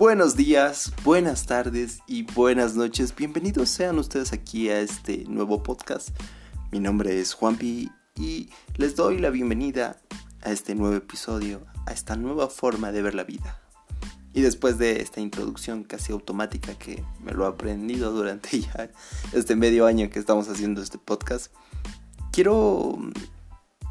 Buenos 0.00 0.34
días, 0.34 0.94
buenas 1.04 1.44
tardes 1.44 1.98
y 2.06 2.22
buenas 2.22 2.74
noches. 2.74 3.14
Bienvenidos 3.14 3.68
sean 3.68 3.98
ustedes 3.98 4.32
aquí 4.32 4.70
a 4.70 4.80
este 4.80 5.26
nuevo 5.28 5.62
podcast. 5.62 6.08
Mi 6.72 6.80
nombre 6.80 7.20
es 7.20 7.34
Juanpi 7.34 7.90
y 8.16 8.48
les 8.78 8.96
doy 8.96 9.18
la 9.18 9.28
bienvenida 9.28 10.00
a 10.40 10.52
este 10.52 10.74
nuevo 10.74 10.96
episodio, 10.96 11.66
a 11.84 11.92
esta 11.92 12.16
nueva 12.16 12.48
forma 12.48 12.92
de 12.92 13.02
ver 13.02 13.14
la 13.14 13.24
vida. 13.24 13.60
Y 14.32 14.40
después 14.40 14.78
de 14.78 15.02
esta 15.02 15.20
introducción 15.20 15.84
casi 15.84 16.14
automática 16.14 16.72
que 16.78 17.04
me 17.22 17.32
lo 17.32 17.44
he 17.44 17.48
aprendido 17.48 18.10
durante 18.10 18.58
ya 18.58 18.88
este 19.34 19.54
medio 19.54 19.84
año 19.84 20.08
que 20.08 20.18
estamos 20.18 20.48
haciendo 20.48 20.80
este 20.80 20.96
podcast, 20.96 21.52
quiero 22.32 22.96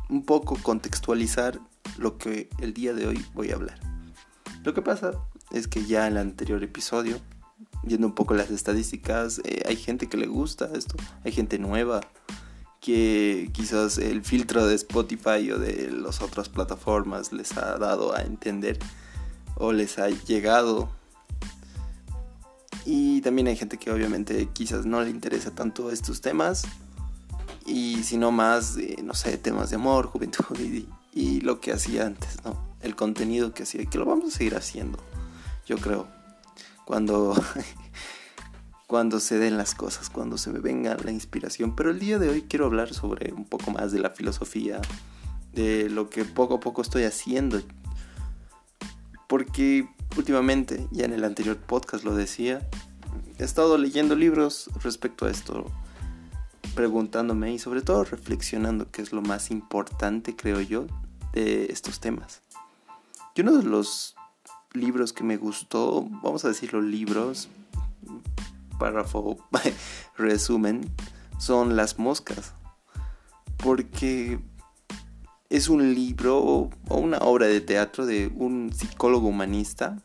un 0.09 0.25
poco 0.25 0.57
contextualizar 0.63 1.59
lo 1.99 2.17
que 2.17 2.49
el 2.57 2.73
día 2.73 2.95
de 2.95 3.05
hoy 3.05 3.23
voy 3.35 3.51
a 3.51 3.55
hablar. 3.57 3.79
Lo 4.63 4.73
que 4.73 4.81
pasa 4.81 5.11
es 5.51 5.67
que 5.67 5.85
ya 5.85 6.07
en 6.07 6.13
el 6.13 6.19
anterior 6.19 6.63
episodio, 6.63 7.19
viendo 7.83 8.07
un 8.07 8.13
poco 8.13 8.33
las 8.33 8.51
estadísticas, 8.51 9.41
eh, 9.43 9.63
hay 9.67 9.75
gente 9.75 10.07
que 10.07 10.17
le 10.17 10.27
gusta 10.27 10.69
esto, 10.73 10.95
hay 11.23 11.31
gente 11.31 11.59
nueva 11.59 12.01
que 12.81 13.49
quizás 13.51 13.97
el 13.97 14.23
filtro 14.23 14.65
de 14.65 14.75
Spotify 14.75 15.51
o 15.51 15.59
de 15.59 15.91
las 15.91 16.21
otras 16.21 16.49
plataformas 16.49 17.33
les 17.33 17.57
ha 17.57 17.77
dado 17.77 18.15
a 18.15 18.21
entender 18.21 18.79
o 19.55 19.73
les 19.73 19.99
ha 19.99 20.09
llegado. 20.09 20.89
Y 22.85 23.21
también 23.21 23.47
hay 23.47 23.57
gente 23.57 23.77
que 23.77 23.91
obviamente 23.91 24.47
quizás 24.53 24.85
no 24.85 25.01
le 25.01 25.09
interesa 25.09 25.51
tanto 25.51 25.91
estos 25.91 26.21
temas 26.21 26.63
y 27.65 28.01
sino 28.03 28.31
más, 28.31 28.77
no 29.03 29.13
sé, 29.13 29.37
temas 29.37 29.69
de 29.69 29.75
amor, 29.75 30.07
juventud 30.07 30.57
y, 30.57 30.87
y 31.13 31.41
lo 31.41 31.59
que 31.59 31.73
hacía 31.73 32.05
antes, 32.05 32.43
¿no? 32.45 32.57
El 32.81 32.95
contenido 32.95 33.53
que 33.53 33.63
hacía, 33.63 33.85
que 33.85 33.97
lo 33.97 34.05
vamos 34.05 34.33
a 34.33 34.37
seguir 34.37 34.55
haciendo 34.55 34.99
yo 35.69 35.77
creo. 35.77 36.07
Cuando, 36.83 37.35
cuando 38.87 39.19
se 39.19 39.37
den 39.37 39.55
las 39.55 39.75
cosas, 39.75 40.09
cuando 40.09 40.37
se 40.37 40.49
me 40.49 40.59
venga 40.59 40.97
la 40.97 41.11
inspiración. 41.11 41.75
Pero 41.75 41.91
el 41.91 41.99
día 41.99 42.17
de 42.17 42.29
hoy 42.29 42.41
quiero 42.41 42.65
hablar 42.65 42.93
sobre 42.93 43.31
un 43.31 43.45
poco 43.45 43.71
más 43.71 43.91
de 43.91 43.99
la 43.99 44.09
filosofía, 44.09 44.81
de 45.53 45.89
lo 45.89 46.09
que 46.09 46.25
poco 46.25 46.55
a 46.55 46.59
poco 46.59 46.81
estoy 46.81 47.03
haciendo. 47.03 47.61
Porque 49.27 49.87
últimamente, 50.17 50.87
ya 50.91 51.05
en 51.05 51.13
el 51.13 51.23
anterior 51.23 51.55
podcast 51.55 52.03
lo 52.03 52.15
decía, 52.15 52.67
he 53.37 53.43
estado 53.43 53.77
leyendo 53.77 54.15
libros 54.15 54.71
respecto 54.81 55.27
a 55.27 55.29
esto, 55.29 55.71
preguntándome 56.73 57.53
y 57.53 57.59
sobre 57.59 57.83
todo 57.83 58.03
reflexionando 58.05 58.89
qué 58.89 59.03
es 59.03 59.13
lo 59.13 59.21
más 59.21 59.51
importante, 59.51 60.35
creo 60.35 60.61
yo, 60.61 60.87
de 61.33 61.65
estos 61.65 61.99
temas. 61.99 62.41
Y 63.35 63.41
uno 63.41 63.55
de 63.55 63.63
los 63.63 64.15
libros 64.73 65.13
que 65.13 65.23
me 65.23 65.37
gustó, 65.37 66.07
vamos 66.23 66.45
a 66.45 66.49
decir 66.49 66.73
los 66.73 66.83
libros, 66.83 67.49
párrafo, 68.77 69.37
resumen, 70.17 70.89
son 71.37 71.75
Las 71.75 71.99
Moscas. 71.99 72.53
Porque 73.57 74.39
es 75.49 75.67
un 75.67 75.93
libro 75.93 76.39
o 76.39 76.97
una 76.97 77.17
obra 77.19 77.47
de 77.47 77.61
teatro 77.61 78.05
de 78.05 78.31
un 78.35 78.71
psicólogo 78.73 79.27
humanista 79.27 79.97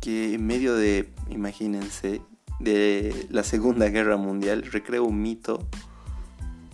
que 0.00 0.34
en 0.34 0.46
medio 0.46 0.74
de, 0.74 1.12
imagínense, 1.30 2.20
de 2.60 3.26
la 3.30 3.44
Segunda 3.44 3.88
Guerra 3.88 4.16
Mundial 4.16 4.64
recrea 4.70 5.02
un 5.02 5.22
mito 5.22 5.66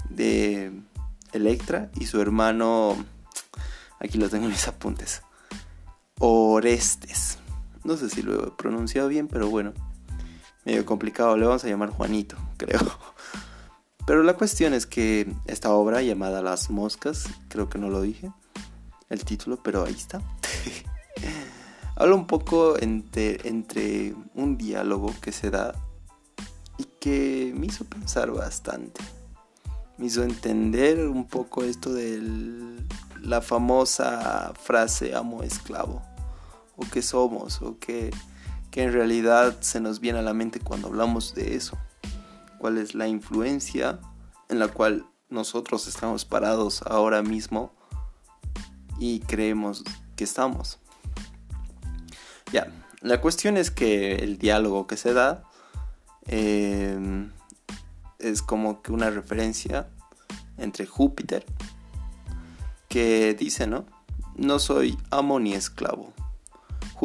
de 0.08 0.72
Electra 1.32 1.90
y 1.98 2.06
su 2.06 2.20
hermano, 2.20 2.96
aquí 3.98 4.18
lo 4.18 4.28
tengo 4.28 4.44
en 4.46 4.52
mis 4.52 4.68
apuntes, 4.68 5.22
Orestes. 6.20 7.38
No 7.82 7.96
sé 7.96 8.08
si 8.08 8.22
lo 8.22 8.48
he 8.48 8.50
pronunciado 8.52 9.08
bien, 9.08 9.28
pero 9.28 9.50
bueno, 9.50 9.72
medio 10.64 10.86
complicado. 10.86 11.36
Le 11.36 11.46
vamos 11.46 11.64
a 11.64 11.68
llamar 11.68 11.90
Juanito, 11.90 12.36
creo. 12.56 12.80
Pero 14.06 14.22
la 14.22 14.34
cuestión 14.34 14.74
es 14.74 14.86
que 14.86 15.32
esta 15.46 15.72
obra 15.72 16.02
llamada 16.02 16.42
Las 16.42 16.70
Moscas, 16.70 17.24
creo 17.48 17.68
que 17.68 17.78
no 17.78 17.88
lo 17.88 18.02
dije, 18.02 18.30
el 19.08 19.24
título, 19.24 19.62
pero 19.62 19.84
ahí 19.84 19.94
está. 19.94 20.20
Habla 21.96 22.14
un 22.14 22.26
poco 22.26 22.78
entre, 22.78 23.48
entre 23.48 24.14
un 24.34 24.56
diálogo 24.58 25.14
que 25.20 25.32
se 25.32 25.50
da 25.50 25.74
y 26.76 26.84
que 27.00 27.54
me 27.56 27.66
hizo 27.66 27.84
pensar 27.84 28.30
bastante. 28.30 29.00
Me 29.96 30.06
hizo 30.06 30.22
entender 30.24 31.08
un 31.08 31.26
poco 31.26 31.62
esto 31.62 31.92
de 31.94 32.20
la 33.22 33.40
famosa 33.40 34.52
frase 34.60 35.14
amo 35.14 35.42
esclavo 35.42 36.02
o 36.76 36.84
qué 36.90 37.02
somos 37.02 37.62
o 37.62 37.78
qué, 37.78 38.10
en 38.72 38.92
realidad 38.92 39.60
se 39.60 39.80
nos 39.80 40.00
viene 40.00 40.18
a 40.18 40.22
la 40.22 40.34
mente 40.34 40.58
cuando 40.58 40.88
hablamos 40.88 41.34
de 41.34 41.54
eso. 41.54 41.78
¿Cuál 42.58 42.78
es 42.78 42.94
la 42.94 43.06
influencia 43.06 44.00
en 44.48 44.58
la 44.58 44.68
cual 44.68 45.06
nosotros 45.28 45.86
estamos 45.86 46.24
parados 46.24 46.82
ahora 46.82 47.22
mismo 47.22 47.72
y 48.98 49.20
creemos 49.20 49.84
que 50.16 50.24
estamos? 50.24 50.80
Ya, 52.52 52.66
la 53.00 53.20
cuestión 53.20 53.58
es 53.58 53.70
que 53.70 54.16
el 54.16 54.38
diálogo 54.38 54.86
que 54.86 54.96
se 54.96 55.12
da 55.12 55.44
em, 56.26 57.30
es 58.18 58.42
como 58.42 58.80
que 58.82 58.92
una 58.92 59.10
referencia 59.10 59.88
entre 60.56 60.86
Júpiter 60.86 61.44
que 62.88 63.34
dice, 63.34 63.66
¿no? 63.66 63.84
No 64.36 64.58
soy 64.58 64.96
amo 65.10 65.38
ni 65.38 65.52
esclavo, 65.52 66.13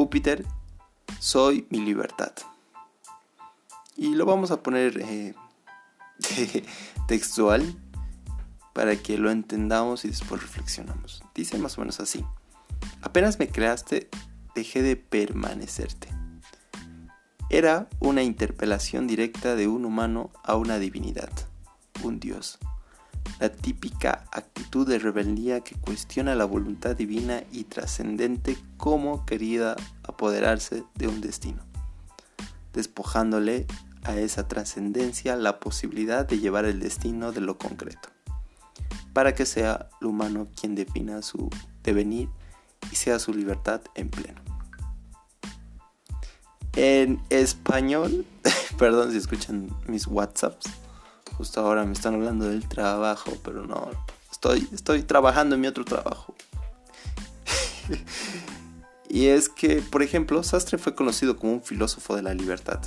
Júpiter, 0.00 0.46
soy 1.18 1.66
mi 1.68 1.78
libertad. 1.78 2.32
Y 3.98 4.14
lo 4.14 4.24
vamos 4.24 4.50
a 4.50 4.62
poner 4.62 4.98
eh, 4.98 5.34
textual 7.06 7.76
para 8.72 8.96
que 8.96 9.18
lo 9.18 9.30
entendamos 9.30 10.06
y 10.06 10.08
después 10.08 10.40
reflexionamos. 10.40 11.22
Dice 11.34 11.58
más 11.58 11.76
o 11.76 11.82
menos 11.82 12.00
así. 12.00 12.24
Apenas 13.02 13.38
me 13.38 13.48
creaste, 13.48 14.08
dejé 14.54 14.80
de 14.80 14.96
permanecerte. 14.96 16.08
Era 17.50 17.86
una 17.98 18.22
interpelación 18.22 19.06
directa 19.06 19.54
de 19.54 19.68
un 19.68 19.84
humano 19.84 20.30
a 20.42 20.56
una 20.56 20.78
divinidad, 20.78 21.30
un 22.02 22.20
dios 22.20 22.58
la 23.38 23.50
típica 23.50 24.24
actitud 24.32 24.86
de 24.86 24.98
rebeldía 24.98 25.60
que 25.60 25.74
cuestiona 25.74 26.34
la 26.34 26.44
voluntad 26.44 26.94
divina 26.94 27.42
y 27.52 27.64
trascendente 27.64 28.58
como 28.76 29.24
querida 29.24 29.76
apoderarse 30.02 30.84
de 30.94 31.08
un 31.08 31.20
destino, 31.20 31.62
despojándole 32.72 33.66
a 34.04 34.16
esa 34.16 34.48
trascendencia 34.48 35.36
la 35.36 35.58
posibilidad 35.58 36.26
de 36.26 36.38
llevar 36.38 36.64
el 36.64 36.80
destino 36.80 37.32
de 37.32 37.40
lo 37.40 37.58
concreto, 37.58 38.08
para 39.12 39.34
que 39.34 39.46
sea 39.46 39.88
el 40.00 40.08
humano 40.08 40.48
quien 40.58 40.74
defina 40.74 41.22
su 41.22 41.50
devenir 41.82 42.28
y 42.92 42.96
sea 42.96 43.18
su 43.18 43.32
libertad 43.32 43.80
en 43.94 44.10
pleno. 44.10 44.40
En 46.76 47.20
español, 47.30 48.24
perdón 48.78 49.10
si 49.10 49.18
escuchan 49.18 49.70
mis 49.86 50.06
WhatsApps, 50.06 50.70
Justo 51.36 51.60
ahora 51.60 51.84
me 51.84 51.92
están 51.92 52.14
hablando 52.14 52.46
del 52.46 52.68
trabajo, 52.68 53.32
pero 53.42 53.66
no, 53.66 53.90
estoy, 54.30 54.68
estoy 54.72 55.02
trabajando 55.02 55.54
en 55.54 55.60
mi 55.60 55.66
otro 55.66 55.84
trabajo. 55.84 56.34
y 59.08 59.26
es 59.26 59.48
que, 59.48 59.82
por 59.82 60.02
ejemplo, 60.02 60.42
Sastre 60.42 60.78
fue 60.78 60.94
conocido 60.94 61.36
como 61.36 61.52
un 61.52 61.62
filósofo 61.62 62.16
de 62.16 62.22
la 62.22 62.34
libertad. 62.34 62.80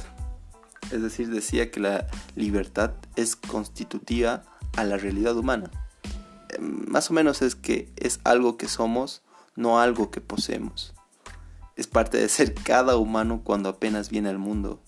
Es 0.92 1.02
decir, 1.02 1.30
decía 1.30 1.72
que 1.72 1.80
la 1.80 2.08
libertad 2.36 2.92
es 3.16 3.36
constitutiva 3.36 4.44
a 4.76 4.84
la 4.84 4.98
realidad 4.98 5.36
humana. 5.38 5.72
Em, 6.50 6.86
más 6.88 7.10
o 7.10 7.14
menos 7.14 7.42
es 7.42 7.56
que 7.56 7.92
es 7.96 8.20
algo 8.24 8.58
que 8.58 8.68
somos, 8.68 9.22
no 9.56 9.80
algo 9.80 10.12
que 10.12 10.22
poseemos. 10.22 10.94
Es 11.76 11.88
parte 11.88 12.18
de 12.18 12.30
ser 12.30 12.54
cada 12.54 12.98
humano 12.98 13.42
cuando 13.44 13.70
apenas 13.70 14.10
viene 14.10 14.30
al 14.30 14.38
mundo, 14.38 14.84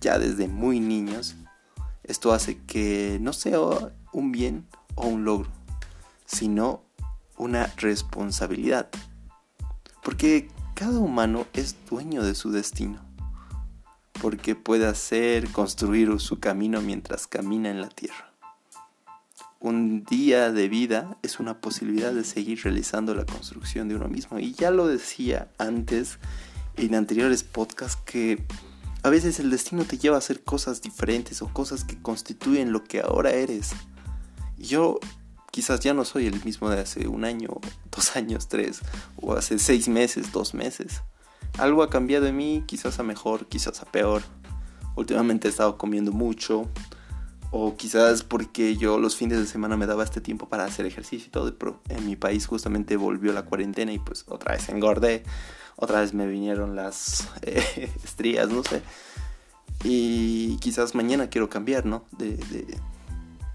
ya 0.00 0.18
desde 0.18 0.48
muy 0.48 0.80
niños, 0.80 1.36
esto 2.08 2.32
hace 2.32 2.58
que 2.66 3.18
no 3.20 3.32
sea 3.32 3.58
un 4.12 4.32
bien 4.32 4.66
o 4.94 5.06
un 5.06 5.24
logro, 5.24 5.50
sino 6.24 6.82
una 7.36 7.66
responsabilidad. 7.76 8.88
Porque 10.02 10.48
cada 10.74 10.98
humano 10.98 11.46
es 11.52 11.76
dueño 11.88 12.22
de 12.22 12.34
su 12.34 12.50
destino. 12.50 13.00
Porque 14.20 14.54
puede 14.54 14.86
hacer, 14.86 15.50
construir 15.50 16.18
su 16.20 16.38
camino 16.38 16.80
mientras 16.80 17.26
camina 17.26 17.70
en 17.70 17.80
la 17.80 17.88
tierra. 17.88 18.32
Un 19.58 20.04
día 20.04 20.52
de 20.52 20.68
vida 20.68 21.16
es 21.22 21.40
una 21.40 21.60
posibilidad 21.60 22.12
de 22.12 22.24
seguir 22.24 22.60
realizando 22.62 23.14
la 23.14 23.26
construcción 23.26 23.88
de 23.88 23.96
uno 23.96 24.08
mismo. 24.08 24.38
Y 24.38 24.52
ya 24.52 24.70
lo 24.70 24.86
decía 24.86 25.48
antes 25.58 26.18
en 26.76 26.94
anteriores 26.94 27.42
podcasts 27.42 28.00
que 28.04 28.44
a 29.02 29.10
veces 29.10 29.38
el 29.40 29.50
destino 29.50 29.84
te 29.84 29.98
lleva 29.98 30.16
a 30.16 30.18
hacer 30.18 30.42
cosas 30.42 30.82
diferentes 30.82 31.42
o 31.42 31.48
cosas 31.48 31.84
que 31.84 32.00
constituyen 32.00 32.72
lo 32.72 32.84
que 32.84 33.00
ahora 33.00 33.30
eres. 33.30 33.72
yo 34.58 34.98
quizás 35.50 35.80
ya 35.80 35.94
no 35.94 36.04
soy 36.04 36.26
el 36.26 36.44
mismo 36.44 36.68
de 36.68 36.80
hace 36.80 37.08
un 37.08 37.24
año, 37.24 37.48
dos 37.90 38.16
años, 38.16 38.48
tres, 38.48 38.80
o 39.16 39.34
hace 39.34 39.58
seis 39.58 39.88
meses, 39.88 40.32
dos 40.32 40.54
meses. 40.54 41.02
algo 41.58 41.82
ha 41.82 41.90
cambiado 41.90 42.26
en 42.26 42.36
mí, 42.36 42.64
quizás 42.66 42.98
a 42.98 43.02
mejor, 43.02 43.46
quizás 43.46 43.80
a 43.80 43.86
peor. 43.86 44.22
Últimamente 44.96 45.48
he 45.48 45.50
estado 45.50 45.78
comiendo 45.78 46.12
mucho, 46.12 46.68
o 47.50 47.76
quizás 47.76 48.22
porque 48.22 48.76
yo 48.76 48.98
los 48.98 49.16
fines 49.16 49.38
de 49.38 49.46
semana 49.46 49.76
me 49.76 49.86
daba 49.86 50.04
este 50.04 50.20
tiempo 50.20 50.48
para 50.48 50.64
hacer 50.64 50.86
ejercicio 50.86 51.28
y 51.28 51.30
todo, 51.30 51.56
pero 51.56 51.80
en 51.88 52.06
mi 52.06 52.16
país 52.16 52.46
justamente 52.46 52.96
volvió 52.96 53.32
la 53.32 53.44
cuarentena 53.44 53.92
y 53.92 53.98
pues 53.98 54.24
otra 54.28 54.54
vez 54.54 54.68
engordé, 54.68 55.22
otra 55.76 56.00
vez 56.00 56.14
me 56.14 56.26
vinieron 56.26 56.76
las 56.76 57.28
eh, 57.42 57.92
estrías, 58.04 58.48
no 58.48 58.62
sé. 58.62 58.82
Y 59.84 60.56
quizás 60.56 60.94
mañana 60.94 61.28
quiero 61.28 61.48
cambiar, 61.48 61.86
¿no? 61.86 62.04
De, 62.18 62.36
de 62.36 62.78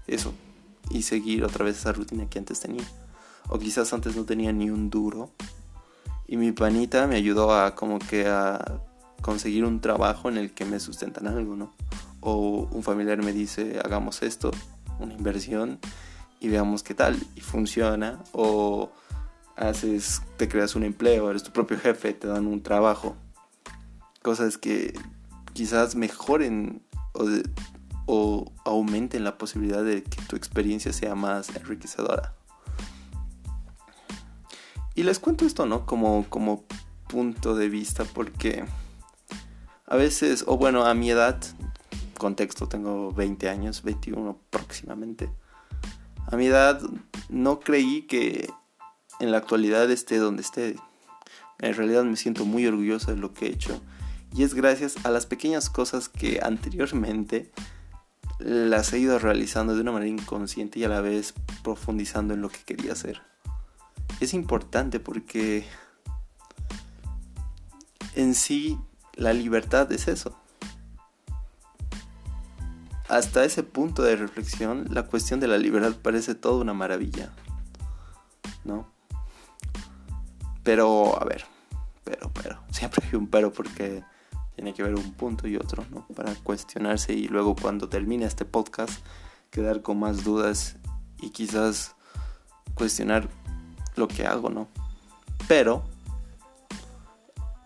eso 0.06 0.32
y 0.90 1.02
seguir 1.02 1.44
otra 1.44 1.64
vez 1.64 1.78
esa 1.78 1.92
rutina 1.92 2.28
que 2.28 2.38
antes 2.38 2.60
tenía. 2.60 2.84
O 3.48 3.58
quizás 3.58 3.92
antes 3.92 4.16
no 4.16 4.24
tenía 4.24 4.52
ni 4.52 4.70
un 4.70 4.90
duro 4.90 5.30
y 6.26 6.36
mi 6.36 6.52
panita 6.52 7.06
me 7.06 7.16
ayudó 7.16 7.54
a 7.54 7.74
como 7.74 7.98
que 7.98 8.26
a 8.26 8.80
conseguir 9.20 9.64
un 9.64 9.80
trabajo 9.80 10.28
en 10.28 10.36
el 10.36 10.52
que 10.52 10.64
me 10.64 10.80
sustentan 10.80 11.26
algo, 11.26 11.56
¿no? 11.56 11.72
O 12.20 12.68
un 12.70 12.82
familiar 12.82 13.22
me 13.22 13.32
dice, 13.32 13.80
hagamos 13.84 14.22
esto, 14.22 14.50
una 14.98 15.14
inversión 15.14 15.78
y 16.40 16.48
veamos 16.48 16.82
qué 16.82 16.94
tal 16.94 17.18
y 17.34 17.40
funciona 17.40 18.18
o 18.32 18.92
haces 19.56 20.22
te 20.36 20.48
creas 20.48 20.74
un 20.74 20.84
empleo, 20.84 21.30
eres 21.30 21.42
tu 21.42 21.52
propio 21.52 21.78
jefe, 21.78 22.12
te 22.12 22.26
dan 22.26 22.46
un 22.46 22.62
trabajo. 22.62 23.16
Cosas 24.22 24.58
que 24.58 24.94
quizás 25.52 25.94
mejoren 25.94 26.82
o, 28.06 28.52
aumenten 28.64 29.24
la 29.24 29.38
posibilidad 29.38 29.84
de 29.84 30.02
que 30.02 30.22
tu 30.22 30.36
experiencia 30.36 30.92
sea 30.92 31.14
más 31.14 31.54
enriquecedora. 31.54 32.34
Y 34.94 35.04
les 35.04 35.18
cuento 35.18 35.46
esto, 35.46 35.66
¿no? 35.66 35.86
Como, 35.86 36.26
como 36.28 36.64
punto 37.08 37.54
de 37.54 37.68
vista, 37.68 38.04
porque 38.04 38.64
a 39.86 39.96
veces, 39.96 40.44
o 40.46 40.56
bueno, 40.56 40.84
a 40.84 40.94
mi 40.94 41.10
edad, 41.10 41.38
contexto, 42.18 42.68
tengo 42.68 43.12
20 43.12 43.48
años, 43.48 43.82
21 43.82 44.38
próximamente. 44.50 45.30
A 46.26 46.36
mi 46.36 46.46
edad 46.46 46.80
no 47.28 47.60
creí 47.60 48.02
que 48.02 48.48
en 49.22 49.30
la 49.32 49.38
actualidad 49.38 49.90
esté 49.90 50.18
donde 50.18 50.42
esté. 50.42 50.76
En 51.60 51.74
realidad 51.74 52.04
me 52.04 52.16
siento 52.16 52.44
muy 52.44 52.66
orgulloso 52.66 53.10
de 53.10 53.16
lo 53.16 53.32
que 53.32 53.46
he 53.46 53.50
hecho. 53.50 53.80
Y 54.34 54.42
es 54.42 54.52
gracias 54.52 54.96
a 55.04 55.10
las 55.10 55.24
pequeñas 55.24 55.70
cosas 55.70 56.10
que 56.10 56.40
anteriormente 56.42 57.50
las 58.38 58.92
he 58.92 58.98
ido 58.98 59.18
realizando 59.18 59.74
de 59.74 59.80
una 59.80 59.92
manera 59.92 60.10
inconsciente 60.10 60.78
y 60.78 60.84
a 60.84 60.88
la 60.88 61.00
vez 61.00 61.32
profundizando 61.62 62.34
en 62.34 62.42
lo 62.42 62.50
que 62.50 62.58
quería 62.66 62.92
hacer 62.92 63.22
es 64.24 64.34
importante 64.34 65.00
porque 65.00 65.66
en 68.14 68.34
sí 68.34 68.78
la 69.14 69.32
libertad 69.32 69.90
es 69.92 70.08
eso. 70.08 70.36
Hasta 73.08 73.44
ese 73.44 73.62
punto 73.62 74.02
de 74.02 74.16
reflexión, 74.16 74.86
la 74.90 75.06
cuestión 75.06 75.40
de 75.40 75.48
la 75.48 75.58
libertad 75.58 75.94
parece 76.00 76.34
toda 76.34 76.60
una 76.60 76.72
maravilla. 76.72 77.30
¿No? 78.64 78.91
Pero, 80.62 81.20
a 81.20 81.24
ver, 81.24 81.44
pero, 82.04 82.30
pero, 82.34 82.60
siempre 82.70 83.06
hay 83.06 83.16
un 83.16 83.26
pero 83.26 83.52
porque 83.52 84.02
tiene 84.54 84.74
que 84.74 84.82
haber 84.82 84.94
un 84.94 85.12
punto 85.12 85.48
y 85.48 85.56
otro, 85.56 85.84
¿no? 85.90 86.06
Para 86.14 86.34
cuestionarse 86.34 87.12
y 87.12 87.28
luego 87.28 87.56
cuando 87.56 87.88
termine 87.88 88.26
este 88.26 88.44
podcast 88.44 89.04
quedar 89.50 89.82
con 89.82 89.98
más 89.98 90.24
dudas 90.24 90.76
y 91.20 91.30
quizás 91.30 91.94
cuestionar 92.74 93.28
lo 93.96 94.08
que 94.08 94.26
hago, 94.26 94.50
¿no? 94.50 94.68
Pero, 95.46 95.84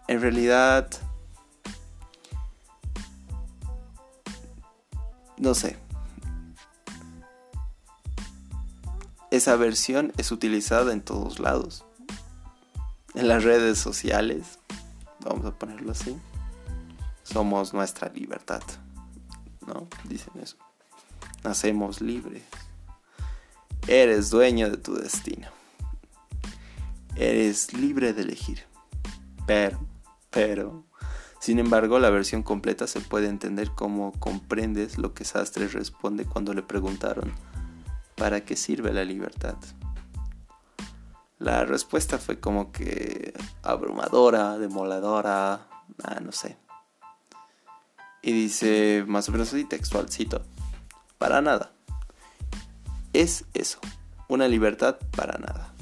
en 0.09 0.21
realidad, 0.21 0.89
no 5.39 5.55
sé. 5.55 5.77
Esa 9.31 9.57
versión 9.57 10.13
es 10.17 10.33
utilizada 10.33 10.93
en 10.93 11.03
todos 11.03 11.39
lados. 11.39 11.86
En 13.17 13.29
las 13.29 13.43
redes 13.43 13.79
sociales, 13.79 14.61
vamos 15.25 15.45
a 15.45 15.51
ponerlo 15.51 15.91
así, 15.91 16.17
somos 17.25 17.75
nuestra 17.75 18.09
libertad. 18.11 18.63
¿No? 19.67 19.89
Dicen 20.05 20.35
eso. 20.41 20.57
Nacemos 21.43 22.01
libres. 22.01 22.45
Eres 23.89 24.31
dueño 24.31 24.71
de 24.71 24.77
tu 24.77 24.95
destino 24.95 25.49
eres 27.17 27.73
libre 27.73 28.13
de 28.13 28.23
elegir. 28.23 28.63
Pero, 29.47 29.81
pero, 30.31 30.85
sin 31.41 31.59
embargo, 31.59 31.99
la 31.99 32.11
versión 32.11 32.43
completa 32.43 32.87
se 32.87 33.01
puede 33.01 33.29
entender 33.29 33.71
como 33.71 34.13
comprendes 34.13 34.99
lo 34.99 35.15
que 35.15 35.25
Sastre 35.25 35.69
responde 35.69 36.25
cuando 36.25 36.55
le 36.55 36.63
preguntaron 36.63 37.33
¿para 38.17 38.45
qué 38.45 38.57
sirve 38.57 38.93
la 38.93 39.05
libertad? 39.05 39.57
La 41.39 41.65
respuesta 41.65 42.19
fue 42.19 42.41
como 42.41 42.73
que 42.73 43.35
abrumadora, 43.63 44.59
demoladora, 44.59 45.67
no 46.23 46.33
sé. 46.33 46.57
Y 48.23 48.33
dice, 48.33 49.05
más 49.07 49.29
o 49.29 49.33
menos 49.33 49.49
así 49.49 49.65
textual, 49.65 50.11
cito, 50.11 50.43
para 51.19 51.43
nada. 51.43 51.73
Es 53.13 53.45
eso, 53.55 53.79
una 54.29 54.49
libertad 54.49 54.97
para 55.15 55.39
nada. 55.39 55.73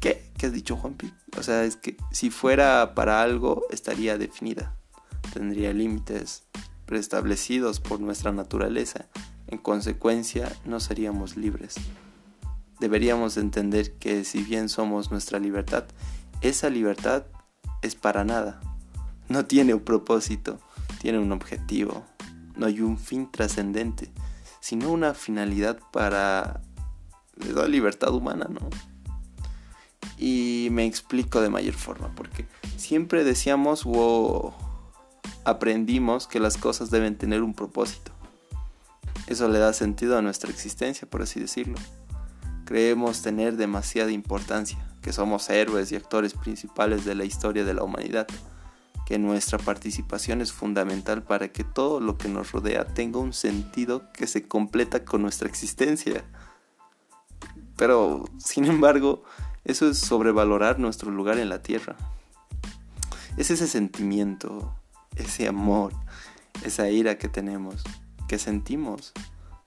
¿Qué 0.00 0.46
has 0.46 0.52
dicho, 0.52 0.76
Juanpi? 0.76 1.10
O 1.38 1.42
sea, 1.42 1.64
es 1.64 1.76
que 1.76 1.96
si 2.10 2.28
fuera 2.30 2.94
para 2.94 3.22
algo, 3.22 3.64
estaría 3.70 4.18
definida. 4.18 4.76
Tendría 5.32 5.72
límites 5.72 6.44
preestablecidos 6.84 7.80
por 7.80 8.00
nuestra 8.00 8.30
naturaleza. 8.30 9.06
En 9.46 9.56
consecuencia, 9.56 10.52
no 10.66 10.80
seríamos 10.80 11.38
libres. 11.38 11.76
Deberíamos 12.80 13.36
entender 13.36 13.94
que 13.94 14.24
si 14.24 14.42
bien 14.42 14.68
somos 14.68 15.10
nuestra 15.10 15.38
libertad, 15.38 15.84
esa 16.40 16.70
libertad 16.70 17.24
es 17.82 17.94
para 17.94 18.24
nada. 18.24 18.60
No 19.28 19.46
tiene 19.46 19.74
un 19.74 19.80
propósito, 19.80 20.58
tiene 21.00 21.18
un 21.18 21.32
objetivo. 21.32 22.04
No 22.56 22.66
hay 22.66 22.80
un 22.80 22.98
fin 22.98 23.30
trascendente, 23.30 24.12
sino 24.60 24.90
una 24.90 25.14
finalidad 25.14 25.78
para 25.92 26.60
la 27.36 27.66
libertad 27.66 28.14
humana, 28.14 28.46
¿no? 28.48 28.60
Y 30.18 30.68
me 30.70 30.86
explico 30.86 31.40
de 31.40 31.50
mayor 31.50 31.74
forma, 31.74 32.14
porque 32.14 32.46
siempre 32.76 33.24
decíamos 33.24 33.82
o 33.84 34.54
aprendimos 35.44 36.26
que 36.26 36.40
las 36.40 36.56
cosas 36.56 36.90
deben 36.90 37.16
tener 37.16 37.42
un 37.42 37.54
propósito. 37.54 38.12
Eso 39.26 39.48
le 39.48 39.58
da 39.58 39.72
sentido 39.72 40.18
a 40.18 40.22
nuestra 40.22 40.50
existencia, 40.50 41.08
por 41.08 41.22
así 41.22 41.40
decirlo. 41.40 41.76
Creemos 42.64 43.22
tener 43.22 43.56
demasiada 43.56 44.10
importancia, 44.10 44.78
que 45.02 45.12
somos 45.12 45.50
héroes 45.50 45.92
y 45.92 45.96
actores 45.96 46.34
principales 46.34 47.04
de 47.04 47.14
la 47.14 47.24
historia 47.24 47.64
de 47.64 47.74
la 47.74 47.82
humanidad, 47.82 48.26
que 49.04 49.18
nuestra 49.18 49.58
participación 49.58 50.40
es 50.40 50.52
fundamental 50.52 51.22
para 51.22 51.48
que 51.48 51.62
todo 51.62 52.00
lo 52.00 52.16
que 52.16 52.28
nos 52.28 52.52
rodea 52.52 52.86
tenga 52.86 53.18
un 53.18 53.32
sentido 53.32 54.10
que 54.12 54.26
se 54.26 54.48
completa 54.48 55.04
con 55.04 55.22
nuestra 55.22 55.48
existencia. 55.48 56.24
Pero, 57.76 58.24
sin 58.38 58.64
embargo, 58.64 59.24
eso 59.64 59.88
es 59.88 59.98
sobrevalorar 59.98 60.78
nuestro 60.78 61.10
lugar 61.10 61.38
en 61.38 61.50
la 61.50 61.62
tierra. 61.62 61.96
Es 63.36 63.50
ese 63.50 63.66
sentimiento, 63.66 64.74
ese 65.16 65.48
amor, 65.48 65.92
esa 66.64 66.88
ira 66.88 67.18
que 67.18 67.28
tenemos, 67.28 67.82
que 68.28 68.38
sentimos. 68.38 69.12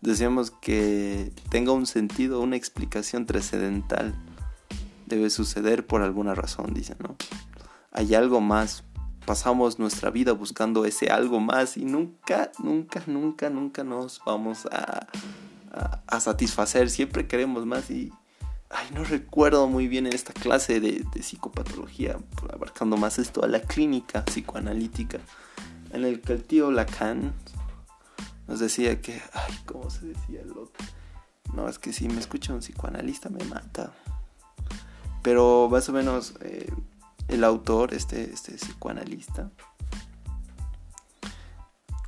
Deseamos 0.01 0.51
que 0.51 1.31
tenga 1.49 1.71
un 1.71 1.85
sentido, 1.85 2.41
una 2.41 2.55
explicación 2.55 3.25
trascendental. 3.25 4.13
Debe 5.05 5.29
suceder 5.29 5.87
por 5.87 6.01
alguna 6.01 6.35
razón, 6.35 6.73
dicen, 6.73 6.97
¿no? 6.99 7.15
Hay 7.91 8.13
algo 8.13 8.41
más. 8.41 8.83
Pasamos 9.25 9.79
nuestra 9.79 10.09
vida 10.09 10.31
buscando 10.31 10.85
ese 10.85 11.09
algo 11.09 11.39
más 11.39 11.75
y 11.77 11.85
nunca, 11.85 12.51
nunca, 12.59 13.01
nunca, 13.07 13.49
nunca 13.49 13.83
nos 13.83 14.21
vamos 14.25 14.65
a, 14.67 15.07
a 16.07 16.19
satisfacer. 16.19 16.89
Siempre 16.89 17.27
queremos 17.27 17.65
más 17.65 17.89
y 17.89 18.11
ay, 18.69 18.87
no 18.93 19.03
recuerdo 19.03 19.67
muy 19.67 19.87
bien 19.87 20.07
en 20.07 20.13
esta 20.13 20.33
clase 20.33 20.79
de, 20.79 21.05
psicopatología, 21.21 22.17
abarcando 22.53 22.97
más 22.97 23.19
esto 23.19 23.43
a 23.43 23.47
la 23.47 23.61
clínica 23.61 24.25
psicoanalítica, 24.25 25.19
en 25.91 26.05
el 26.05 26.21
que 26.21 26.33
el 26.33 26.43
tío 26.43 26.71
Lacan 26.71 27.33
nos 28.47 28.59
decía 28.59 29.01
que, 29.01 29.21
ay, 29.33 29.59
¿cómo 29.65 29.89
se 29.89 30.07
decía 30.07 30.41
el 30.41 30.51
otro? 30.51 30.85
No, 31.53 31.67
es 31.67 31.79
que 31.79 31.93
si 31.93 32.07
me 32.07 32.19
escucha 32.19 32.53
un 32.53 32.59
psicoanalista 32.59 33.29
me 33.29 33.43
mata. 33.45 33.93
Pero 35.21 35.67
más 35.69 35.87
o 35.89 35.93
menos 35.93 36.35
eh, 36.41 36.71
el 37.27 37.43
autor, 37.43 37.93
este, 37.93 38.31
este 38.33 38.53
psicoanalista, 38.53 39.51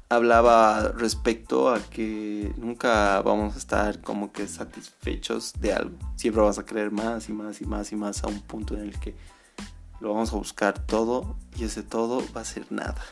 hablaba 0.09 0.91
respecto 0.95 1.69
a 1.69 1.79
que 1.79 2.51
nunca 2.57 3.21
vamos 3.21 3.55
a 3.55 3.57
estar 3.59 4.01
como 4.01 4.31
que 4.31 4.47
satisfechos 4.47 5.53
de 5.59 5.73
algo. 5.73 5.97
Siempre 6.15 6.41
vas 6.41 6.57
a 6.57 6.65
querer 6.65 6.91
más 6.91 7.29
y 7.29 7.33
más 7.33 7.61
y 7.61 7.65
más 7.65 7.91
y 7.91 7.95
más 7.95 8.23
a 8.23 8.27
un 8.27 8.41
punto 8.41 8.75
en 8.75 8.81
el 8.81 8.99
que 8.99 9.15
Lo 9.99 10.13
vamos 10.13 10.33
a 10.33 10.37
buscar 10.37 10.79
todo 10.79 11.35
y 11.57 11.65
ese 11.65 11.83
todo 11.83 12.23
va 12.35 12.41
a 12.41 12.45
ser 12.45 12.71
nada. 12.71 13.03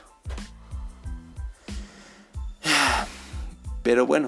Pero 3.87 4.05
bueno, 4.05 4.27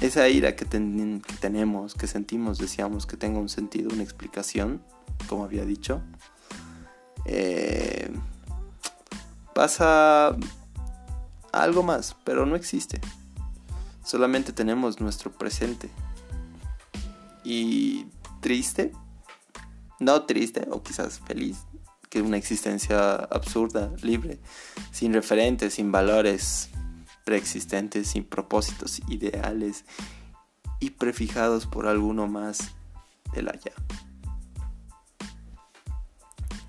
esa 0.00 0.28
ira 0.28 0.56
que, 0.56 0.64
tenemos, 0.64 1.94
que 1.94 2.08
sentimos, 2.08 2.58
deseamos 2.58 3.06
que 3.06 3.16
tenga 3.16 3.38
un 3.38 3.48
sentido, 3.48 3.88
una 3.92 4.02
explicación, 4.02 4.82
como 5.28 5.44
había 5.44 5.64
dicho, 5.64 6.02
eh, 7.24 8.10
pasa 9.54 10.36
algo 11.52 11.84
más, 11.84 12.16
pero 12.24 12.46
no 12.46 12.56
existe. 12.56 13.00
Solamente 14.04 14.52
tenemos 14.52 15.00
nuestro 15.00 15.30
presente. 15.30 15.88
Y 17.44 18.06
triste, 18.40 18.90
no 20.00 20.24
triste, 20.24 20.66
o 20.72 20.82
quizás 20.82 21.20
feliz, 21.20 21.58
que 22.10 22.22
una 22.22 22.38
existencia 22.38 23.14
absurda, 23.14 23.92
libre, 24.02 24.40
sin 24.90 25.12
referentes, 25.14 25.74
sin 25.74 25.92
valores 25.92 26.70
preexistentes, 27.26 28.06
sin 28.06 28.22
propósitos 28.22 29.00
ideales 29.08 29.84
y 30.78 30.90
prefijados 30.90 31.66
por 31.66 31.88
alguno 31.88 32.28
más 32.28 32.70
del 33.34 33.48
allá. 33.48 33.72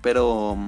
Pero 0.02 0.58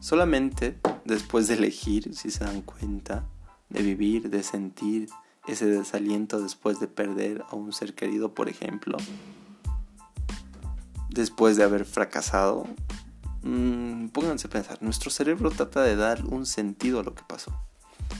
solamente 0.00 0.80
después 1.04 1.46
de 1.46 1.54
elegir, 1.54 2.16
si 2.16 2.30
se 2.30 2.42
dan 2.42 2.62
cuenta, 2.62 3.26
de 3.68 3.82
vivir, 3.82 4.30
de 4.30 4.42
sentir 4.42 5.10
ese 5.46 5.66
desaliento 5.66 6.40
después 6.40 6.80
de 6.80 6.88
perder 6.88 7.44
a 7.50 7.54
un 7.54 7.70
ser 7.74 7.94
querido, 7.94 8.32
por 8.34 8.48
ejemplo, 8.48 8.96
después 11.10 11.58
de 11.58 11.64
haber 11.64 11.84
fracasado, 11.84 12.66
mm, 13.42 14.06
pónganse 14.08 14.46
a 14.46 14.50
pensar, 14.50 14.82
nuestro 14.82 15.10
cerebro 15.10 15.50
trata 15.50 15.82
de 15.82 15.96
dar 15.96 16.24
un 16.24 16.46
sentido 16.46 17.00
a 17.00 17.02
lo 17.02 17.14
que 17.14 17.24
pasó. 17.28 17.52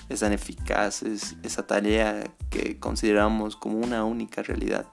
Es 0.09 0.20
tan 0.20 0.32
eficaz, 0.32 1.02
esa 1.02 1.66
tarea 1.66 2.25
que 2.50 2.78
consideramos 2.78 3.56
como 3.56 3.78
una 3.78 4.04
única 4.04 4.42
realidad, 4.42 4.87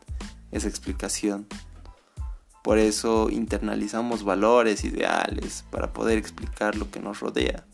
esa 0.51 0.67
explicación. 0.67 1.47
Por 2.63 2.77
eso 2.77 3.29
internalizamos 3.29 4.23
valores, 4.23 4.83
ideales, 4.83 5.63
para 5.71 5.93
poder 5.93 6.17
explicar 6.17 6.75
lo 6.75 6.91
que 6.91 6.99
nos 6.99 7.19
rodea. 7.19 7.65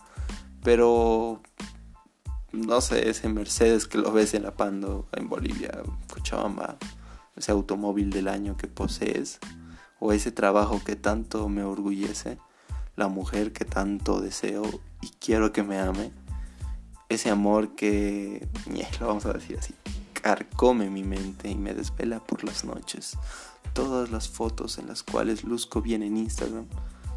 Pero 0.63 1.41
no 2.53 2.81
sé, 2.81 3.09
ese 3.09 3.27
Mercedes 3.29 3.87
que 3.87 3.97
lo 3.97 4.11
ves 4.11 4.35
en 4.35 4.43
la 4.43 4.51
Pando 4.51 5.07
en 5.13 5.27
Bolivia, 5.27 5.71
Cochabamba, 6.13 6.77
ese 7.35 7.51
automóvil 7.51 8.11
del 8.11 8.27
año 8.27 8.55
que 8.57 8.67
posees, 8.67 9.39
o 9.99 10.13
ese 10.13 10.31
trabajo 10.31 10.81
que 10.85 10.95
tanto 10.95 11.49
me 11.49 11.63
orgullece, 11.63 12.37
la 12.95 13.07
mujer 13.07 13.53
que 13.53 13.65
tanto 13.65 14.21
deseo 14.21 14.63
y 15.01 15.09
quiero 15.19 15.51
que 15.51 15.63
me 15.63 15.79
ame, 15.79 16.11
ese 17.15 17.29
amor 17.29 17.75
que, 17.75 18.47
lo 18.99 19.07
vamos 19.07 19.25
a 19.25 19.33
decir 19.33 19.57
así, 19.57 19.73
carcome 20.13 20.89
mi 20.89 21.03
mente 21.03 21.49
y 21.49 21.55
me 21.55 21.73
desvela 21.73 22.19
por 22.19 22.43
las 22.43 22.65
noches. 22.65 23.17
Todas 23.73 24.11
las 24.11 24.29
fotos 24.29 24.77
en 24.77 24.87
las 24.87 25.03
cuales 25.03 25.43
luzco 25.43 25.81
bien 25.81 26.03
en 26.03 26.17
Instagram 26.17 26.65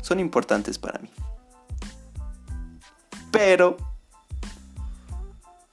son 0.03 0.21
importantes 0.21 0.79
para 0.79 1.00
mí. 1.00 1.11
Pero 3.31 3.76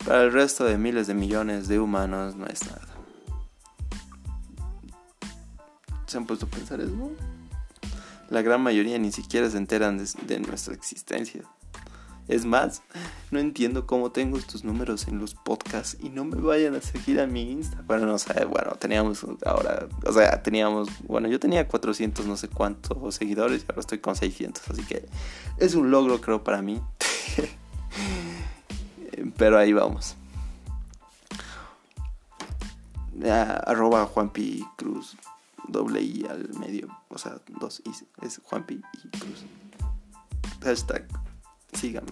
para 0.05 0.23
el 0.23 0.33
resto 0.33 0.65
de 0.65 0.77
miles 0.77 1.07
de 1.07 1.13
millones 1.13 1.67
de 1.67 1.79
humanos 1.79 2.35
no 2.35 2.45
es 2.47 2.65
nada. 2.65 2.87
¿Se 6.07 6.17
han 6.17 6.25
puesto 6.25 6.45
a 6.45 6.49
pensar 6.49 6.81
eso? 6.81 7.11
La 8.29 8.41
gran 8.41 8.61
mayoría 8.61 8.99
ni 8.99 9.11
siquiera 9.11 9.49
se 9.49 9.57
enteran 9.57 9.97
de, 9.97 10.39
nuestra 10.39 10.73
existencia. 10.73 11.43
Es 12.27 12.45
más, 12.45 12.81
no 13.31 13.39
entiendo 13.39 13.85
cómo 13.85 14.11
tengo 14.11 14.37
estos 14.37 14.63
números 14.63 15.07
en 15.07 15.19
los 15.19 15.35
podcasts 15.35 15.97
y 16.01 16.09
no 16.09 16.23
me 16.23 16.37
vayan 16.37 16.75
a 16.75 16.81
seguir 16.81 17.19
a 17.19 17.27
mi 17.27 17.51
Insta. 17.51 17.83
Bueno, 17.85 18.05
no 18.05 18.17
sé, 18.17 18.45
bueno, 18.45 18.71
teníamos 18.79 19.25
ahora, 19.45 19.87
o 20.05 20.13
sea, 20.13 20.41
teníamos, 20.41 20.87
bueno, 21.05 21.27
yo 21.27 21.39
tenía 21.39 21.67
400 21.67 22.25
no 22.25 22.37
sé 22.37 22.47
cuántos 22.47 23.15
seguidores 23.15 23.63
y 23.63 23.65
ahora 23.69 23.81
estoy 23.81 23.99
con 23.99 24.15
600, 24.15 24.69
así 24.69 24.83
que 24.83 25.05
es 25.57 25.75
un 25.75 25.91
logro 25.91 26.21
creo 26.21 26.43
para 26.43 26.61
mí. 26.61 26.81
Pero 29.37 29.57
ahí 29.57 29.73
vamos. 29.73 30.15
arroba 33.65 34.05
Juanpi 34.05 34.65
Cruz. 34.77 35.15
Doble 35.67 36.01
I 36.01 36.25
al 36.29 36.49
medio. 36.59 36.87
O 37.09 37.17
sea, 37.17 37.39
dos 37.59 37.81
I. 37.85 38.25
Es 38.25 38.41
Juanpi 38.43 38.75
y 38.75 39.17
Cruz. 39.17 39.45
Hashtag. 40.61 41.07
Síganme. 41.73 42.11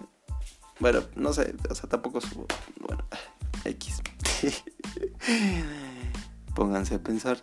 Bueno, 0.80 1.01
no 1.15 1.34
sé. 1.34 1.56
O 1.70 1.75
sea, 1.75 1.89
tampoco 1.89 2.22
subo. 2.22 2.48
Bueno, 2.80 3.03
X. 3.65 4.01
Pónganse 6.56 6.96
a 6.96 7.03
pensar. 7.03 7.39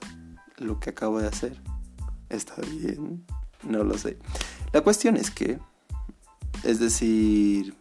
Lo 0.57 0.81
que 0.81 0.91
acabo 0.91 1.21
de 1.21 1.29
hacer. 1.29 1.61
¿Está 2.29 2.55
bien? 2.63 3.25
No 3.63 3.85
lo 3.85 3.97
sé. 3.97 4.19
La 4.73 4.81
cuestión 4.81 5.17
es 5.17 5.31
que. 5.31 5.59
Es 6.65 6.81
decir 6.81 7.77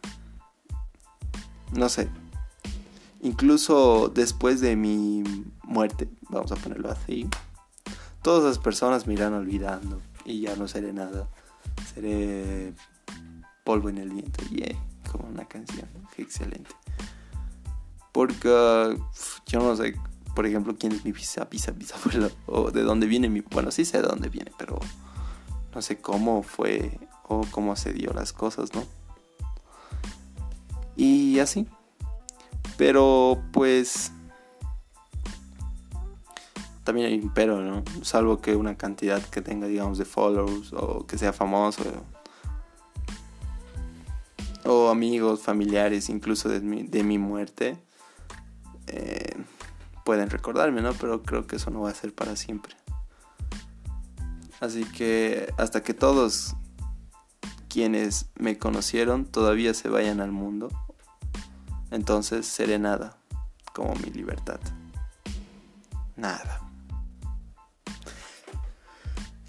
no 1.73 1.89
sé, 1.89 2.09
incluso 3.21 4.09
después 4.13 4.61
de 4.61 4.75
mi 4.75 5.23
muerte, 5.63 6.09
vamos 6.29 6.51
a 6.51 6.55
ponerlo 6.55 6.89
así, 6.89 7.27
todas 8.21 8.43
las 8.43 8.59
personas 8.59 9.07
me 9.07 9.13
irán 9.13 9.33
olvidando 9.33 10.01
y 10.25 10.41
ya 10.41 10.55
no 10.55 10.67
seré 10.67 10.93
nada. 10.93 11.27
Seré 11.93 12.73
polvo 13.67 13.89
en 13.89 13.97
el 13.97 14.11
viento, 14.11 14.41
yeah, 14.45 14.73
como 15.11 15.27
una 15.27 15.43
canción, 15.43 15.89
excelente. 16.17 16.69
Porque 18.13 18.97
yo 19.45 19.59
no 19.59 19.75
sé, 19.75 19.93
por 20.33 20.45
ejemplo, 20.45 20.77
quién 20.79 20.93
es 20.93 21.03
mi 21.03 21.11
pisa, 21.11 21.49
pisa, 21.49 21.73
bisabuelo 21.73 22.31
o 22.45 22.71
de 22.71 22.83
dónde 22.83 23.07
viene 23.07 23.27
mi, 23.27 23.41
bueno, 23.41 23.69
sí 23.71 23.83
sé 23.83 24.01
de 24.01 24.07
dónde 24.07 24.29
viene, 24.29 24.53
pero 24.57 24.79
no 25.75 25.81
sé 25.81 25.97
cómo 25.97 26.43
fue 26.43 26.97
o 27.27 27.41
cómo 27.51 27.75
se 27.75 27.91
dio 27.91 28.13
las 28.13 28.31
cosas, 28.31 28.73
¿no? 28.73 28.85
Y 30.95 31.39
así. 31.39 31.67
Pero 32.77 33.43
pues... 33.51 34.13
También 36.85 37.07
hay 37.07 37.19
un 37.19 37.33
pero, 37.33 37.59
¿no? 37.61 37.83
Salvo 38.01 38.39
que 38.39 38.55
una 38.55 38.77
cantidad 38.77 39.21
que 39.21 39.41
tenga, 39.41 39.67
digamos, 39.67 39.97
de 39.97 40.05
followers 40.05 40.71
o 40.71 41.05
que 41.05 41.17
sea 41.17 41.33
famoso. 41.33 41.83
O 44.69 44.89
amigos, 44.89 45.41
familiares, 45.41 46.09
incluso 46.09 46.49
de 46.49 46.59
mi, 46.59 46.83
de 46.83 47.03
mi 47.03 47.17
muerte. 47.17 47.77
Eh, 48.87 49.35
pueden 50.03 50.29
recordarme, 50.29 50.81
¿no? 50.81 50.93
Pero 50.93 51.23
creo 51.23 51.47
que 51.47 51.55
eso 51.55 51.71
no 51.71 51.81
va 51.81 51.89
a 51.89 51.93
ser 51.93 52.13
para 52.13 52.35
siempre. 52.35 52.75
Así 54.59 54.83
que 54.83 55.53
hasta 55.57 55.83
que 55.83 55.93
todos 55.93 56.55
quienes 57.69 58.27
me 58.35 58.57
conocieron 58.57 59.25
todavía 59.25 59.73
se 59.73 59.89
vayan 59.89 60.19
al 60.19 60.31
mundo, 60.31 60.69
entonces 61.91 62.47
seré 62.47 62.79
nada, 62.79 63.17
como 63.73 63.93
mi 63.95 64.09
libertad. 64.09 64.59
Nada. 66.15 66.61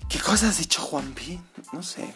¿Qué 0.09 0.19
cosa 0.21 0.49
has 0.49 0.59
dicho, 0.59 0.83
Juanpi? 0.83 1.41
No 1.73 1.83
sé. 1.83 2.15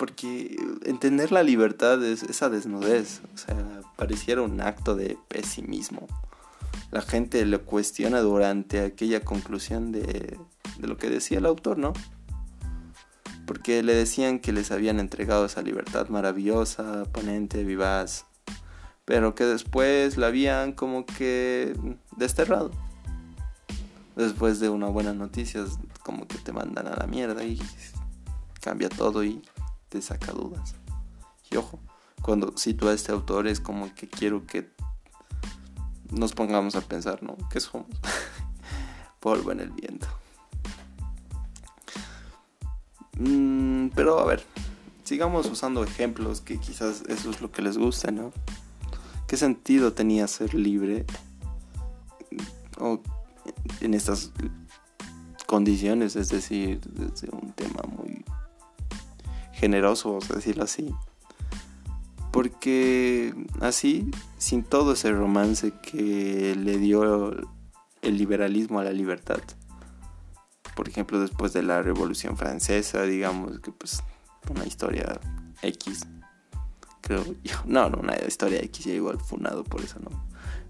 Porque 0.00 0.56
entender 0.86 1.30
la 1.30 1.42
libertad 1.42 2.02
es 2.02 2.22
esa 2.22 2.48
desnudez. 2.48 3.20
O 3.34 3.36
sea, 3.36 3.82
pareciera 3.96 4.40
un 4.40 4.62
acto 4.62 4.96
de 4.96 5.18
pesimismo. 5.28 6.06
La 6.90 7.02
gente 7.02 7.44
lo 7.44 7.66
cuestiona 7.66 8.20
durante 8.20 8.80
aquella 8.80 9.20
conclusión 9.20 9.92
de, 9.92 10.38
lo 10.78 10.96
que 10.96 11.10
decía 11.10 11.36
el 11.36 11.44
autor, 11.44 11.76
¿no? 11.76 11.92
Porque 13.46 13.82
le 13.82 13.94
decían 13.94 14.38
que 14.38 14.54
les 14.54 14.70
habían 14.70 15.00
entregado 15.00 15.44
esa 15.44 15.60
libertad 15.60 16.08
maravillosa, 16.08 17.04
ponente, 17.12 17.62
vivaz, 17.62 18.24
pero 19.04 19.34
que 19.34 19.44
después 19.44 20.16
la 20.16 20.28
habían 20.28 20.72
como 20.72 21.04
que 21.04 21.74
desterrado. 22.16 22.70
Después 24.16 24.60
de 24.60 24.70
una 24.70 24.86
buena 24.86 25.12
noticia, 25.12 25.66
como 26.02 26.26
que 26.26 26.38
te 26.38 26.52
mandan 26.52 26.86
a 26.86 26.96
la 26.96 27.06
mierda 27.06 27.44
y 27.44 27.60
cambia 28.62 28.88
todo 28.88 29.22
y 29.24 29.42
te 29.90 30.00
saca 30.00 30.32
dudas. 30.32 30.74
Y 31.50 31.56
ojo, 31.56 31.78
cuando 32.22 32.54
cito 32.56 32.88
a 32.88 32.94
este 32.94 33.12
autor 33.12 33.46
es 33.46 33.60
como 33.60 33.92
que 33.94 34.08
quiero 34.08 34.46
que 34.46 34.70
nos 36.10 36.32
pongamos 36.32 36.76
a 36.76 36.80
pensar, 36.80 37.22
¿no? 37.22 37.36
¿Qué 37.50 37.60
somos? 37.60 37.88
Polvo 39.20 39.52
en 39.52 39.60
el 39.60 39.70
viento. 39.72 40.06
Mm, 43.18 43.88
pero 43.88 44.18
a 44.20 44.24
ver, 44.24 44.44
sigamos 45.04 45.46
usando 45.46 45.84
ejemplos 45.84 46.40
que 46.40 46.58
quizás 46.58 47.02
eso 47.08 47.30
es 47.30 47.40
lo 47.40 47.50
que 47.50 47.62
les 47.62 47.76
guste, 47.76 48.12
¿no? 48.12 48.32
¿Qué 49.26 49.36
sentido 49.36 49.92
tenía 49.92 50.26
ser 50.28 50.54
libre? 50.54 51.04
O 52.78 53.00
en 53.80 53.94
estas 53.94 54.32
condiciones, 55.46 56.16
es 56.16 56.28
decir, 56.28 56.80
desde 56.80 57.28
un 57.30 57.52
tema 57.52 57.82
muy 57.82 58.19
generoso, 59.60 60.08
vamos 60.08 60.30
a 60.30 60.34
decirlo 60.34 60.64
así. 60.64 60.94
Porque 62.32 63.34
así, 63.60 64.10
sin 64.38 64.62
todo 64.62 64.92
ese 64.92 65.12
romance 65.12 65.72
que 65.82 66.56
le 66.56 66.78
dio 66.78 67.32
el 68.02 68.16
liberalismo 68.16 68.80
a 68.80 68.84
la 68.84 68.92
libertad, 68.92 69.40
por 70.74 70.88
ejemplo, 70.88 71.20
después 71.20 71.52
de 71.52 71.62
la 71.62 71.82
Revolución 71.82 72.36
Francesa, 72.36 73.02
digamos 73.02 73.60
que 73.60 73.70
pues 73.72 74.02
una 74.48 74.64
historia 74.64 75.20
X, 75.62 76.06
creo 77.00 77.24
yo, 77.42 77.56
no, 77.66 77.90
no, 77.90 77.98
una 77.98 78.16
historia 78.26 78.60
X 78.60 78.86
ya 78.86 78.94
igual 78.94 79.20
funado 79.20 79.64
por 79.64 79.82
eso, 79.82 79.98
no, 79.98 80.10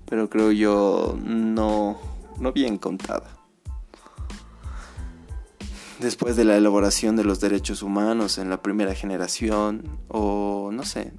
pero 0.07 0.29
creo 0.29 0.51
yo 0.51 1.17
no, 1.23 1.99
no 2.39 2.53
bien 2.53 2.79
contada. 2.79 3.40
Después 6.01 6.35
de 6.35 6.45
la 6.45 6.57
elaboración 6.57 7.15
de 7.15 7.25
los 7.25 7.41
derechos 7.41 7.83
humanos 7.83 8.39
en 8.39 8.49
la 8.49 8.63
primera 8.63 8.95
generación, 8.95 9.99
o 10.09 10.71
no 10.73 10.83
sé, 10.83 11.13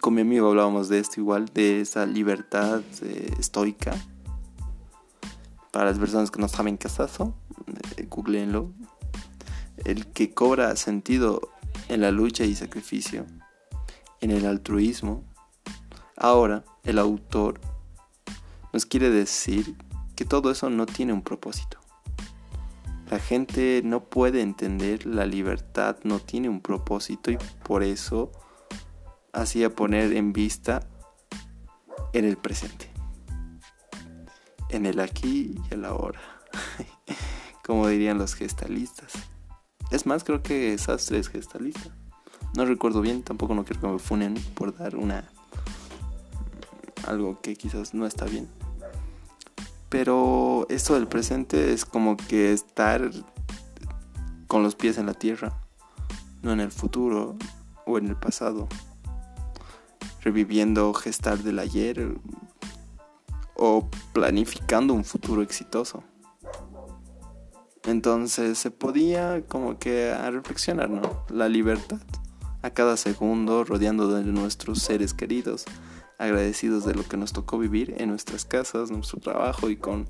con 0.00 0.14
mi 0.14 0.22
amigo 0.22 0.48
hablábamos 0.48 0.88
de 0.88 0.98
esto 0.98 1.20
igual, 1.20 1.46
de 1.54 1.80
esa 1.80 2.04
libertad 2.04 2.82
eh, 3.02 3.30
estoica 3.38 3.94
para 5.70 5.90
las 5.90 6.00
personas 6.00 6.32
que 6.32 6.40
no 6.40 6.48
saben 6.48 6.78
qué 6.78 6.88
es 6.88 6.98
eh, 6.98 8.06
googleenlo. 8.10 8.72
El 9.84 10.08
que 10.08 10.34
cobra 10.34 10.74
sentido 10.74 11.52
en 11.88 12.00
la 12.00 12.10
lucha 12.10 12.42
y 12.42 12.56
sacrificio, 12.56 13.24
en 14.20 14.32
el 14.32 14.46
altruismo. 14.46 15.22
Ahora, 16.16 16.64
el 16.82 16.98
autor 16.98 17.60
nos 18.72 18.84
quiere 18.84 19.10
decir 19.10 19.76
que 20.16 20.24
todo 20.24 20.50
eso 20.50 20.68
no 20.70 20.86
tiene 20.86 21.12
un 21.12 21.22
propósito. 21.22 21.77
La 23.10 23.18
gente 23.18 23.80
no 23.84 24.04
puede 24.04 24.42
entender 24.42 25.06
la 25.06 25.26
libertad, 25.26 25.96
no 26.04 26.18
tiene 26.18 26.48
un 26.48 26.60
propósito 26.60 27.30
y 27.30 27.38
por 27.64 27.82
eso 27.82 28.30
hacía 29.32 29.74
poner 29.74 30.12
en 30.12 30.32
vista 30.32 30.86
en 32.12 32.24
el 32.24 32.36
presente 32.36 32.88
en 34.68 34.86
el 34.86 35.00
aquí 35.00 35.54
y 35.70 35.74
el 35.74 35.84
ahora, 35.84 36.20
como 37.64 37.88
dirían 37.88 38.18
los 38.18 38.34
gestalistas. 38.34 39.12
Es 39.90 40.06
más, 40.06 40.24
creo 40.24 40.42
que 40.42 40.76
Sastre 40.78 41.18
es 41.18 41.28
gestalista. 41.28 41.94
No 42.56 42.64
recuerdo 42.64 43.00
bien, 43.00 43.22
tampoco 43.22 43.54
no 43.54 43.64
quiero 43.64 43.80
que 43.80 43.86
me 43.88 43.98
funen 43.98 44.34
por 44.54 44.76
dar 44.76 44.96
una 44.96 45.30
algo 47.06 47.40
que 47.40 47.56
quizás 47.56 47.94
no 47.94 48.06
está 48.06 48.26
bien. 48.26 48.48
Pero 49.88 50.66
esto 50.68 50.94
del 50.94 51.08
presente 51.08 51.72
es 51.72 51.84
como 51.84 52.16
que 52.16 52.52
estar 52.52 53.10
con 54.46 54.62
los 54.62 54.74
pies 54.74 54.98
en 54.98 55.06
la 55.06 55.14
tierra, 55.14 55.60
no 56.42 56.52
en 56.52 56.60
el 56.60 56.70
futuro 56.70 57.36
o 57.86 57.98
en 57.98 58.08
el 58.08 58.16
pasado. 58.16 58.68
Reviviendo 60.22 60.92
gestar 60.94 61.38
del 61.38 61.58
ayer, 61.58 62.18
o 63.58 63.90
planificando 64.12 64.94
un 64.94 65.04
futuro 65.04 65.42
exitoso. 65.42 66.04
Entonces 67.84 68.58
se 68.58 68.70
podía 68.70 69.44
como 69.46 69.78
que 69.78 70.12
a 70.12 70.30
reflexionar, 70.30 70.88
¿no? 70.88 71.24
La 71.28 71.48
libertad 71.48 71.98
a 72.62 72.70
cada 72.70 72.96
segundo 72.96 73.64
rodeando 73.64 74.12
de 74.12 74.24
nuestros 74.24 74.80
seres 74.80 75.14
queridos, 75.14 75.64
agradecidos 76.18 76.84
de 76.84 76.94
lo 76.94 77.04
que 77.04 77.16
nos 77.16 77.32
tocó 77.32 77.58
vivir 77.58 77.94
en 77.98 78.10
nuestras 78.10 78.44
casas, 78.44 78.90
nuestro 78.90 79.20
trabajo 79.20 79.70
y 79.70 79.76
con 79.76 80.08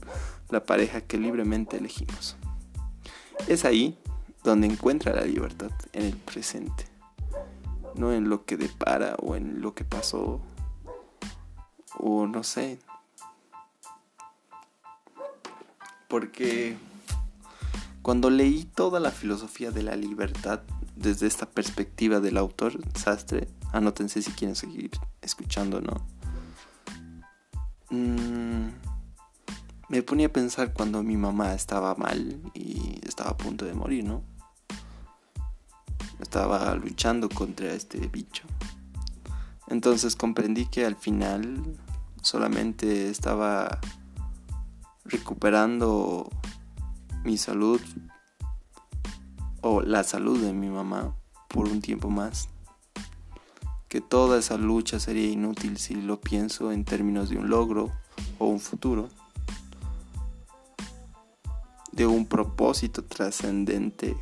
la 0.48 0.64
pareja 0.64 1.02
que 1.02 1.18
libremente 1.18 1.76
elegimos. 1.76 2.36
Es 3.46 3.64
ahí 3.64 3.98
donde 4.42 4.66
encuentra 4.66 5.14
la 5.14 5.22
libertad, 5.22 5.70
en 5.92 6.04
el 6.04 6.16
presente, 6.16 6.86
no 7.94 8.12
en 8.12 8.28
lo 8.28 8.44
que 8.44 8.56
depara 8.56 9.16
o 9.20 9.36
en 9.36 9.60
lo 9.60 9.74
que 9.74 9.84
pasó 9.84 10.40
o 11.98 12.26
no 12.26 12.42
sé, 12.42 12.78
porque 16.08 16.76
cuando 18.02 18.30
leí 18.30 18.64
toda 18.64 19.00
la 19.00 19.10
filosofía 19.10 19.70
de 19.70 19.82
la 19.82 19.96
libertad 19.96 20.60
desde 20.96 21.26
esta 21.26 21.46
perspectiva 21.46 22.20
del 22.20 22.38
autor 22.38 22.78
Sastre, 22.96 23.48
anótense 23.72 24.22
si 24.22 24.30
quieren 24.32 24.56
seguir 24.56 24.90
escuchando, 25.22 25.80
¿no? 25.80 26.06
Mm, 27.90 28.68
me 29.88 30.02
ponía 30.02 30.26
a 30.26 30.32
pensar 30.32 30.72
cuando 30.74 31.02
mi 31.02 31.16
mamá 31.16 31.54
estaba 31.54 31.94
mal 31.94 32.40
y 32.54 33.00
estaba 33.06 33.30
a 33.30 33.36
punto 33.36 33.64
de 33.64 33.74
morir, 33.74 34.04
¿no? 34.04 34.22
Estaba 36.20 36.74
luchando 36.74 37.28
contra 37.28 37.72
este 37.72 38.06
bicho. 38.08 38.44
Entonces 39.68 40.16
comprendí 40.16 40.66
que 40.66 40.84
al 40.84 40.96
final 40.96 41.62
solamente 42.22 43.08
estaba 43.08 43.80
recuperando 45.04 46.28
mi 47.24 47.38
salud 47.38 47.80
o 49.62 49.80
la 49.80 50.04
salud 50.04 50.42
de 50.42 50.52
mi 50.52 50.68
mamá 50.68 51.14
por 51.48 51.68
un 51.68 51.80
tiempo 51.80 52.10
más. 52.10 52.48
Que 53.88 54.00
toda 54.00 54.38
esa 54.38 54.56
lucha 54.56 55.00
sería 55.00 55.30
inútil 55.30 55.78
si 55.78 55.94
lo 55.94 56.20
pienso 56.20 56.72
en 56.72 56.84
términos 56.84 57.30
de 57.30 57.38
un 57.38 57.48
logro 57.48 57.90
o 58.38 58.46
un 58.46 58.60
futuro. 58.60 59.08
De 61.92 62.06
un 62.06 62.26
propósito 62.26 63.02
trascendente. 63.02 64.16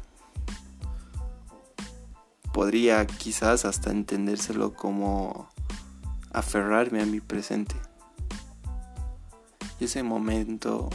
Podría 2.53 3.07
quizás 3.07 3.65
hasta 3.65 3.91
entendérselo 3.91 4.75
como 4.75 5.49
aferrarme 6.33 7.03
a 7.03 7.07
mi 7.07 7.21
presente. 7.21 7.75
Y 9.81 9.85
ese 9.85 10.03
momento, 10.03 10.89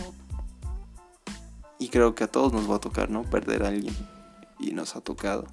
y 1.77 1.89
creo 1.89 2.15
que 2.15 2.23
a 2.23 2.31
todos 2.31 2.53
nos 2.53 2.69
va 2.69 2.77
a 2.77 2.79
tocar, 2.79 3.09
¿no? 3.09 3.23
Perder 3.23 3.63
a 3.63 3.67
alguien. 3.67 3.95
Y 4.59 4.71
nos 4.71 4.95
ha 4.95 5.01
tocado. 5.01 5.45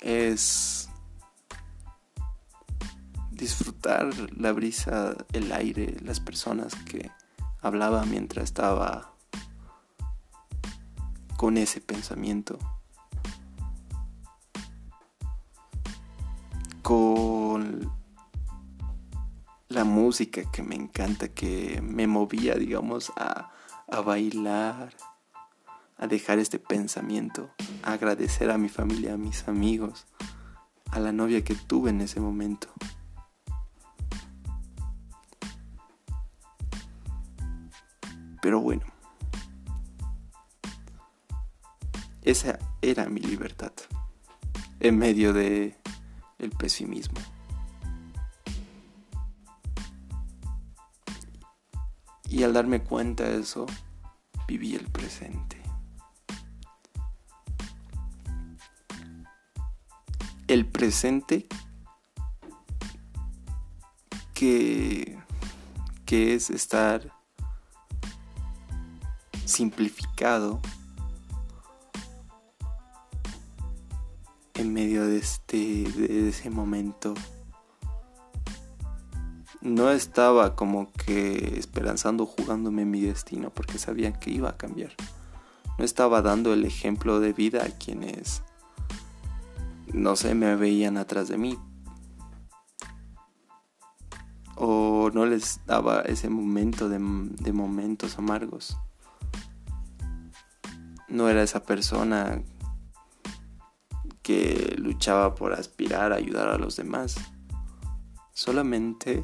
Es 0.00 0.81
disfrutar 3.42 4.08
la 4.36 4.52
brisa, 4.52 5.16
el 5.32 5.50
aire, 5.50 5.96
las 6.00 6.20
personas 6.20 6.76
que 6.76 7.10
hablaba 7.60 8.04
mientras 8.04 8.44
estaba 8.44 9.16
con 11.36 11.56
ese 11.56 11.80
pensamiento. 11.80 12.56
Con 16.82 17.90
la 19.68 19.82
música 19.82 20.48
que 20.52 20.62
me 20.62 20.76
encanta, 20.76 21.26
que 21.26 21.80
me 21.82 22.06
movía, 22.06 22.54
digamos, 22.54 23.12
a, 23.16 23.50
a 23.88 24.00
bailar, 24.02 24.94
a 25.98 26.06
dejar 26.06 26.38
este 26.38 26.60
pensamiento, 26.60 27.50
a 27.82 27.94
agradecer 27.94 28.52
a 28.52 28.58
mi 28.58 28.68
familia, 28.68 29.14
a 29.14 29.16
mis 29.16 29.48
amigos, 29.48 30.06
a 30.92 31.00
la 31.00 31.10
novia 31.10 31.42
que 31.42 31.56
tuve 31.56 31.90
en 31.90 32.02
ese 32.02 32.20
momento. 32.20 32.68
Pero 38.42 38.60
bueno, 38.60 38.82
esa 42.22 42.58
era 42.82 43.08
mi 43.08 43.20
libertad 43.20 43.72
en 44.80 44.98
medio 44.98 45.32
de 45.32 45.78
el 46.40 46.50
pesimismo. 46.50 47.20
Y 52.28 52.42
al 52.42 52.52
darme 52.52 52.82
cuenta 52.82 53.22
de 53.22 53.38
eso, 53.38 53.66
viví 54.48 54.74
el 54.74 54.88
presente. 54.88 55.62
El 60.48 60.66
presente 60.66 61.46
que, 64.34 65.16
que 66.04 66.34
es 66.34 66.50
estar 66.50 67.21
simplificado 69.52 70.60
en 74.54 74.72
medio 74.72 75.06
de 75.06 75.18
este 75.18 75.56
de 75.56 76.28
ese 76.28 76.50
momento 76.50 77.14
no 79.60 79.90
estaba 79.90 80.56
como 80.56 80.90
que 80.92 81.58
esperanzando 81.58 82.26
jugándome 82.26 82.84
mi 82.84 83.00
destino 83.02 83.50
porque 83.50 83.78
sabía 83.78 84.12
que 84.12 84.30
iba 84.30 84.50
a 84.50 84.56
cambiar. 84.56 84.92
No 85.78 85.84
estaba 85.84 86.20
dando 86.20 86.52
el 86.52 86.64
ejemplo 86.64 87.20
de 87.20 87.32
vida 87.32 87.64
a 87.64 87.70
quienes, 87.70 88.42
no 89.92 90.16
sé, 90.16 90.34
me 90.34 90.56
veían 90.56 90.96
atrás 90.96 91.28
de 91.28 91.38
mí. 91.38 91.58
o 94.64 95.10
no 95.12 95.26
les 95.26 95.60
daba 95.66 96.02
ese 96.02 96.28
momento 96.28 96.88
de, 96.88 96.98
de 97.00 97.52
momentos 97.52 98.16
amargos. 98.18 98.76
No 101.12 101.28
era 101.28 101.42
esa 101.42 101.62
persona 101.62 102.42
que 104.22 104.76
luchaba 104.78 105.34
por 105.34 105.52
aspirar 105.52 106.10
a 106.10 106.16
ayudar 106.16 106.48
a 106.48 106.56
los 106.56 106.76
demás. 106.76 107.16
Solamente 108.32 109.20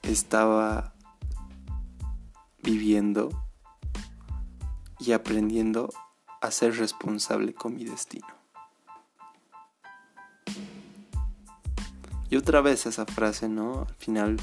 estaba 0.00 0.94
viviendo 2.62 3.28
y 4.98 5.12
aprendiendo 5.12 5.90
a 6.40 6.50
ser 6.52 6.78
responsable 6.78 7.52
con 7.52 7.74
mi 7.74 7.84
destino. 7.84 8.28
Y 12.30 12.36
otra 12.36 12.62
vez 12.62 12.86
esa 12.86 13.04
frase, 13.04 13.50
¿no? 13.50 13.82
Al 13.86 13.94
final, 13.96 14.40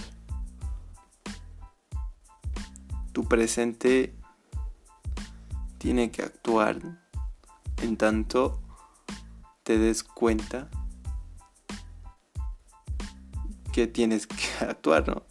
tu 3.13 3.23
presente 3.23 4.13
tiene 5.85 6.09
que 6.09 6.23
actuar 6.23 6.81
en 7.83 7.95
tanto 7.95 8.59
te 9.61 9.77
des 9.77 10.03
cuenta 10.03 10.67
que 13.71 13.85
tienes 13.85 14.25
que 14.27 14.65
actuar, 14.65 15.07
¿no? 15.07 15.21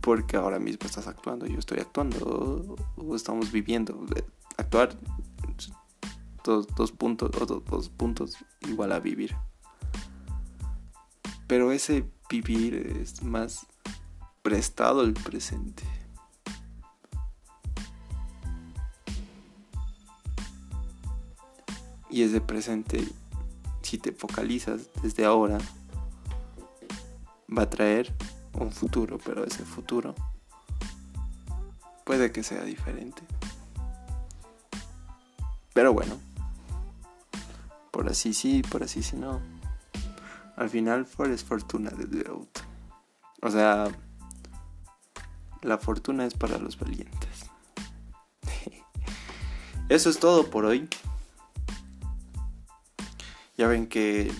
Porque 0.00 0.36
ahora 0.36 0.58
mismo 0.58 0.86
estás 0.86 1.06
actuando, 1.06 1.46
yo 1.46 1.60
estoy 1.60 1.78
actuando, 1.78 2.74
o 2.96 3.14
estamos 3.14 3.52
viviendo. 3.52 4.06
Actuar, 4.56 4.98
dos, 6.42 6.66
dos 6.74 6.90
puntos, 6.90 7.30
dos, 7.30 7.64
dos 7.64 7.88
puntos 7.90 8.38
igual 8.62 8.90
a 8.90 8.98
vivir. 8.98 9.36
Pero 11.46 11.70
ese 11.70 12.10
vivir 12.28 12.74
es 12.74 13.22
más 13.22 13.68
prestado 14.42 15.02
al 15.02 15.12
presente. 15.12 15.84
Y 22.14 22.22
ese 22.22 22.40
presente, 22.40 23.04
si 23.82 23.98
te 23.98 24.12
focalizas 24.12 24.88
desde 25.02 25.24
ahora, 25.24 25.58
va 27.50 27.62
a 27.62 27.68
traer 27.70 28.14
un 28.52 28.70
futuro, 28.70 29.18
pero 29.18 29.42
ese 29.42 29.64
futuro 29.64 30.14
puede 32.04 32.30
que 32.30 32.44
sea 32.44 32.62
diferente. 32.62 33.20
Pero 35.72 35.92
bueno, 35.92 36.16
por 37.90 38.08
así 38.08 38.32
sí, 38.32 38.62
por 38.62 38.84
así 38.84 39.02
sí 39.02 39.16
no. 39.16 39.40
Al 40.54 40.70
final, 40.70 41.08
es 41.32 41.42
fortuna 41.42 41.90
de 41.90 42.04
Deut. 42.06 42.60
O 43.42 43.50
sea, 43.50 43.88
la 45.62 45.78
fortuna 45.78 46.26
es 46.26 46.34
para 46.34 46.58
los 46.58 46.78
valientes. 46.78 47.50
Eso 49.88 50.10
es 50.10 50.20
todo 50.20 50.48
por 50.48 50.64
hoy. 50.64 50.88
Ya 53.56 53.68
ven 53.68 53.86
que 53.86 54.32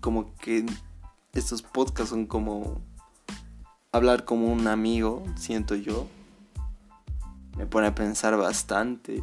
como 0.00 0.34
que 0.36 0.66
estos 1.32 1.62
podcasts 1.62 2.10
son 2.10 2.26
como 2.26 2.80
hablar 3.90 4.24
como 4.24 4.52
un 4.52 4.66
amigo, 4.66 5.22
siento 5.36 5.74
yo. 5.74 6.06
Me 7.56 7.66
pone 7.66 7.88
a 7.88 7.94
pensar 7.94 8.36
bastante 8.36 9.22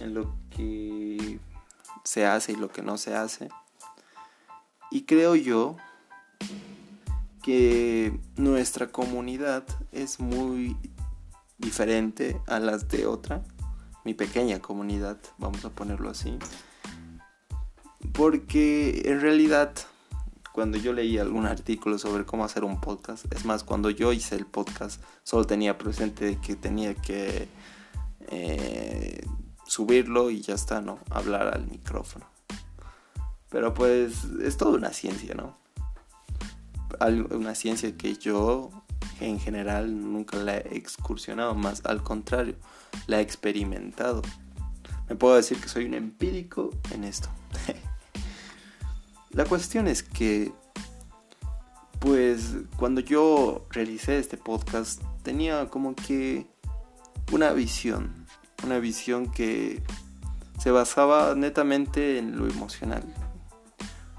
en 0.00 0.14
lo 0.14 0.34
que 0.50 1.38
se 2.04 2.26
hace 2.26 2.52
y 2.52 2.56
lo 2.56 2.70
que 2.70 2.82
no 2.82 2.96
se 2.96 3.14
hace. 3.14 3.48
Y 4.90 5.02
creo 5.02 5.36
yo 5.36 5.76
que 7.42 8.18
nuestra 8.36 8.90
comunidad 8.90 9.64
es 9.92 10.20
muy 10.20 10.76
diferente 11.58 12.40
a 12.46 12.58
las 12.58 12.88
de 12.88 13.06
otra. 13.06 13.42
Mi 14.04 14.14
pequeña 14.14 14.60
comunidad, 14.60 15.18
vamos 15.38 15.64
a 15.64 15.70
ponerlo 15.70 16.10
así. 16.10 16.38
Porque 18.12 19.02
en 19.04 19.20
realidad, 19.20 19.72
cuando 20.52 20.78
yo 20.78 20.92
leí 20.92 21.18
algún 21.18 21.46
artículo 21.46 21.98
sobre 21.98 22.24
cómo 22.24 22.44
hacer 22.44 22.64
un 22.64 22.80
podcast, 22.80 23.32
es 23.32 23.44
más, 23.44 23.62
cuando 23.64 23.90
yo 23.90 24.12
hice 24.12 24.36
el 24.36 24.46
podcast, 24.46 25.02
solo 25.22 25.44
tenía 25.44 25.78
presente 25.78 26.38
que 26.40 26.56
tenía 26.56 26.94
que 26.94 27.48
eh, 28.28 29.24
subirlo 29.66 30.30
y 30.30 30.40
ya 30.40 30.54
está, 30.54 30.80
¿no? 30.80 30.98
Hablar 31.10 31.54
al 31.54 31.66
micrófono. 31.66 32.26
Pero 33.50 33.74
pues 33.74 34.24
es 34.42 34.56
toda 34.56 34.76
una 34.76 34.92
ciencia, 34.92 35.34
¿no? 35.34 35.58
Una 37.30 37.54
ciencia 37.54 37.96
que 37.96 38.14
yo 38.14 38.70
en 39.20 39.38
general 39.38 40.12
nunca 40.12 40.36
la 40.38 40.56
he 40.56 40.76
excursionado, 40.76 41.54
más 41.54 41.84
al 41.84 42.02
contrario, 42.02 42.56
la 43.06 43.18
he 43.18 43.22
experimentado. 43.22 44.22
Me 45.08 45.16
puedo 45.16 45.34
decir 45.36 45.60
que 45.60 45.68
soy 45.68 45.84
un 45.84 45.94
empírico 45.94 46.70
en 46.92 47.04
esto. 47.04 47.28
La 49.30 49.44
cuestión 49.44 49.86
es 49.86 50.02
que, 50.02 50.52
pues, 52.00 52.54
cuando 52.76 53.00
yo 53.00 53.66
realicé 53.70 54.18
este 54.18 54.36
podcast, 54.36 55.02
tenía 55.22 55.68
como 55.68 55.94
que 55.94 56.46
una 57.32 57.52
visión, 57.52 58.26
una 58.64 58.78
visión 58.78 59.30
que 59.30 59.82
se 60.58 60.70
basaba 60.70 61.34
netamente 61.36 62.18
en 62.18 62.36
lo 62.36 62.48
emocional. 62.48 63.02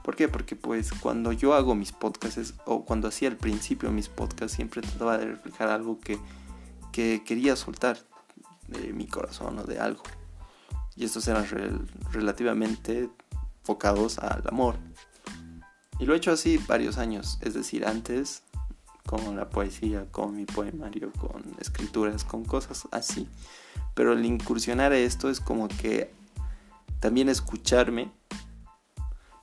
¿Por 0.04 0.16
qué? 0.16 0.28
Porque 0.28 0.56
pues 0.56 0.92
cuando 0.94 1.32
yo 1.32 1.54
hago 1.54 1.76
mis 1.76 1.92
podcasts 1.92 2.56
o 2.66 2.86
cuando 2.86 3.08
hacía 3.08 3.30
al 3.30 3.38
principio 3.38 3.92
mis 3.92 4.10
podcasts 4.10 4.56
siempre 4.56 4.82
trataba 4.82 5.18
de 5.18 5.26
reflejar 5.26 5.70
algo 5.70 6.00
que, 6.00 6.18
que 6.92 7.24
quería 7.24 7.56
soltar 7.56 8.00
de 8.68 8.94
mi 8.94 9.06
corazón 9.06 9.60
o 9.60 9.64
de 9.64 9.80
algo. 9.80 10.04
Y 10.96 11.06
estos 11.06 11.28
eran 11.28 11.46
relativamente 12.12 13.10
focados 13.64 14.20
al 14.20 14.44
amor. 14.48 14.78
Y 16.00 16.06
lo 16.06 16.14
he 16.14 16.18
hecho 16.18 16.32
así 16.32 16.58
varios 16.58 16.98
años, 16.98 17.38
es 17.42 17.54
decir, 17.54 17.86
antes 17.86 18.44
con 19.06 19.36
la 19.36 19.50
poesía, 19.50 20.06
con 20.12 20.36
mi 20.36 20.46
poemario, 20.46 21.12
con 21.14 21.44
escrituras, 21.60 22.24
con 22.24 22.46
cosas 22.46 22.88
así. 22.92 23.28
Pero 23.94 24.14
el 24.14 24.26
incursionar 24.26 24.94
esto 24.94 25.30
es 25.30 25.40
como 25.40 25.68
que 25.68 26.14
también 27.00 27.30
escucharme, 27.30 28.12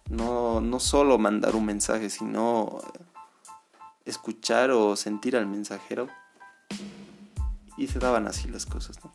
no, 0.09 0.61
no 0.61 0.81
solo 0.81 1.18
mandar 1.18 1.54
un 1.54 1.66
mensaje, 1.66 2.09
sino 2.09 2.78
escuchar 4.04 4.70
o 4.70 4.96
sentir 4.96 5.37
al 5.37 5.46
mensajero. 5.46 6.09
Y 7.76 7.87
se 7.87 7.98
daban 7.98 8.26
así 8.26 8.48
las 8.48 8.66
cosas, 8.66 8.98
¿no? 9.04 9.12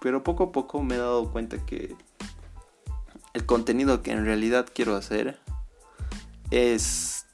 Pero 0.00 0.22
poco 0.22 0.44
a 0.44 0.52
poco 0.52 0.82
me 0.82 0.94
he 0.94 0.98
dado 0.98 1.32
cuenta 1.32 1.64
que 1.64 1.96
el 3.36 3.44
contenido 3.44 4.02
que 4.02 4.12
en 4.12 4.24
realidad 4.24 4.66
quiero 4.74 4.96
hacer 4.96 5.38
es 6.50 7.26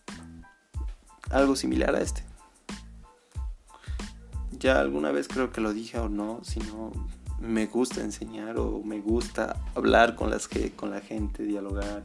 algo 1.30 1.54
similar 1.54 1.94
a 1.94 2.00
este. 2.00 2.24
Ya 4.50 4.80
alguna 4.80 5.12
vez 5.12 5.28
creo 5.28 5.52
que 5.52 5.60
lo 5.60 5.72
dije 5.72 6.00
o 6.00 6.08
no, 6.08 6.40
si 6.42 6.58
no 6.58 6.90
me 7.38 7.66
gusta 7.66 8.00
enseñar 8.00 8.58
o 8.58 8.82
me 8.82 9.00
gusta 9.00 9.54
hablar 9.76 10.16
con, 10.16 10.28
las 10.28 10.48
que, 10.48 10.72
con 10.72 10.90
la 10.90 11.00
gente, 11.00 11.44
dialogar, 11.44 12.02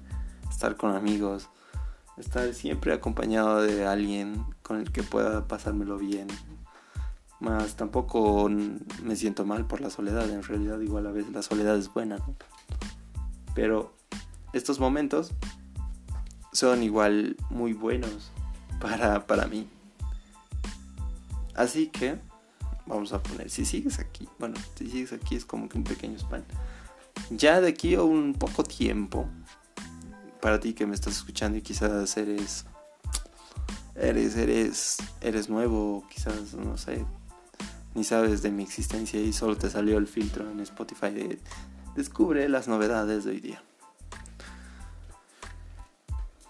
estar 0.48 0.78
con 0.78 0.96
amigos, 0.96 1.50
estar 2.18 2.54
siempre 2.54 2.94
acompañado 2.94 3.64
de 3.64 3.88
alguien 3.88 4.46
con 4.62 4.78
el 4.78 4.92
que 4.92 5.02
pueda 5.02 5.48
pasármelo 5.48 5.98
bien. 5.98 6.28
Más 7.40 7.76
tampoco 7.76 8.48
me 8.48 9.16
siento 9.16 9.44
mal 9.44 9.66
por 9.66 9.82
la 9.82 9.90
soledad, 9.90 10.30
en 10.30 10.44
realidad 10.44 10.80
igual 10.82 11.08
a 11.08 11.12
veces 11.12 11.32
la 11.32 11.42
soledad 11.42 11.76
es 11.76 11.92
buena. 11.92 12.20
Pero 13.58 13.91
estos 14.54 14.80
momentos 14.80 15.32
son 16.54 16.84
igual 16.84 17.36
muy 17.50 17.74
buenos 17.74 18.30
para, 18.80 19.26
para 19.26 19.48
mí. 19.48 19.67
Así 21.56 21.88
que 21.88 22.20
vamos 22.86 23.13
a 23.13 23.24
poner, 23.24 23.50
si 23.50 23.65
sigues 23.65 23.98
aquí, 23.98 24.30
bueno, 24.38 24.58
si 24.76 24.88
sigues 24.91 25.12
aquí 25.12 25.36
es 25.36 25.43
como 25.43 25.67
que 25.67 25.80
un 25.80 25.84
pequeño 25.84 26.20
spam. 26.20 26.43
Ya 27.32 27.60
de 27.60 27.70
aquí 27.70 27.96
a 27.96 28.04
un 28.04 28.36
poco 28.36 28.63
tiempo, 28.63 29.28
para 30.39 30.60
ti 30.60 30.74
que 30.74 30.86
me 30.86 30.93
estás 30.93 31.17
escuchando 31.17 31.58
y 31.58 31.63
quizás 31.63 32.15
eres, 32.15 32.63
eres, 33.96 34.38
eres, 34.38 34.98
eres 35.20 35.50
nuevo, 35.50 36.06
quizás, 36.13 36.54
no 36.54 36.78
sé, 36.78 37.04
ni 37.96 38.04
sabes 38.04 38.43
de 38.43 38.52
mi 38.52 38.62
existencia 38.62 39.20
y 39.20 39.34
solo 39.34 39.58
te 39.58 39.67
salió 39.67 39.98
el 39.98 40.06
filtro 40.06 40.48
en 40.48 40.60
Spotify 40.60 41.10
de 41.10 41.39
descubre 41.98 42.48
las 42.48 42.68
novedades 42.68 43.26
de 43.26 43.32
hoy 43.32 43.40
día. 43.42 43.64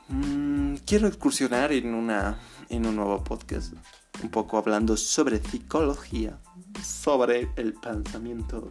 Mm, 0.10 0.76
quiero 0.86 1.08
excursionar 1.08 1.72
en, 1.72 1.94
una, 1.94 2.38
en 2.70 2.86
un 2.86 2.98
nuevo 2.98 3.24
podcast, 3.24 3.74
un 4.22 4.30
poco 4.30 4.58
hablando 4.58 4.98
sobre 4.98 5.40
psicología, 5.40 6.38
sobre 6.84 7.50
el 7.56 7.74
pensamiento 7.74 8.70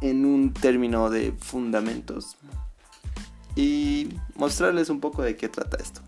en 0.00 0.24
un 0.24 0.54
término 0.54 1.10
de 1.10 1.32
fundamentos 1.32 2.38
y 3.54 4.08
mostrarles 4.36 4.88
un 4.88 5.00
poco 5.00 5.22
de 5.22 5.36
qué 5.36 5.50
trata 5.50 5.76
esto. 5.76 6.00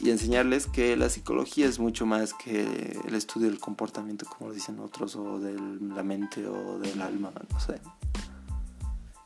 Y 0.00 0.10
enseñarles 0.10 0.66
que 0.66 0.96
la 0.96 1.10
psicología 1.10 1.66
es 1.66 1.78
mucho 1.78 2.06
más 2.06 2.32
que 2.32 2.98
el 3.06 3.14
estudio 3.14 3.48
del 3.48 3.60
comportamiento, 3.60 4.24
como 4.26 4.48
lo 4.48 4.54
dicen 4.54 4.80
otros, 4.80 5.14
o 5.14 5.38
de 5.38 5.52
la 5.94 6.02
mente 6.02 6.46
o 6.46 6.78
del 6.78 7.02
alma, 7.02 7.30
no 7.52 7.60
sé. 7.60 7.80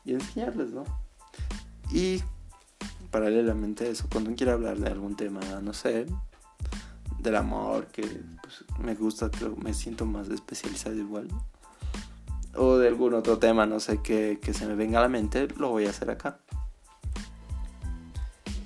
Y 0.03 0.13
enseñarles, 0.13 0.71
¿no? 0.71 0.83
Y 1.91 2.21
paralelamente 3.09 3.85
a 3.85 3.87
eso, 3.87 4.07
cuando 4.11 4.35
quiera 4.35 4.53
hablar 4.53 4.77
de 4.77 4.89
algún 4.89 5.15
tema, 5.15 5.39
no 5.61 5.73
sé, 5.73 6.07
del 7.19 7.35
amor, 7.37 7.87
que 7.87 8.01
pues, 8.41 8.65
me 8.77 8.95
gusta, 8.95 9.31
creo, 9.31 9.55
me 9.55 9.73
siento 9.73 10.05
más 10.05 10.27
especializado 10.27 10.95
igual, 10.95 11.29
o 12.53 12.77
de 12.77 12.89
algún 12.89 13.13
otro 13.13 13.37
tema, 13.37 13.65
no 13.65 13.79
sé, 13.79 14.01
que, 14.01 14.39
que 14.41 14.53
se 14.53 14.65
me 14.65 14.75
venga 14.75 14.99
a 14.99 15.03
la 15.03 15.09
mente, 15.09 15.47
lo 15.57 15.69
voy 15.69 15.85
a 15.85 15.91
hacer 15.91 16.09
acá. 16.09 16.39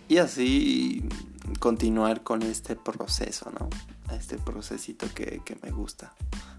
Y 0.08 0.18
así 0.18 1.08
continuar 1.60 2.24
con 2.24 2.44
este 2.44 2.76
proceso, 2.76 3.52
¿no? 3.58 3.70
Este 4.16 4.38
procesito 4.38 5.08
que, 5.14 5.42
me 5.62 5.72
gusta 5.72 6.14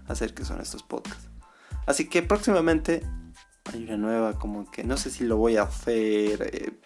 hacer, 0.07 0.33
que 0.33 0.45
son 0.45 0.61
estos 0.61 0.83
podcasts. 0.83 1.27
Así 1.85 2.07
que 2.07 2.21
próximamente 2.21 3.03
hay 3.71 3.83
una 3.83 3.97
nueva, 3.97 4.37
como 4.37 4.69
que 4.69 4.83
no 4.83 4.97
sé 4.97 5.09
si 5.09 5.23
lo 5.23 5.37
voy 5.37 5.57
a 5.57 5.63
hacer. 5.63 6.49
Eh, 6.53 6.79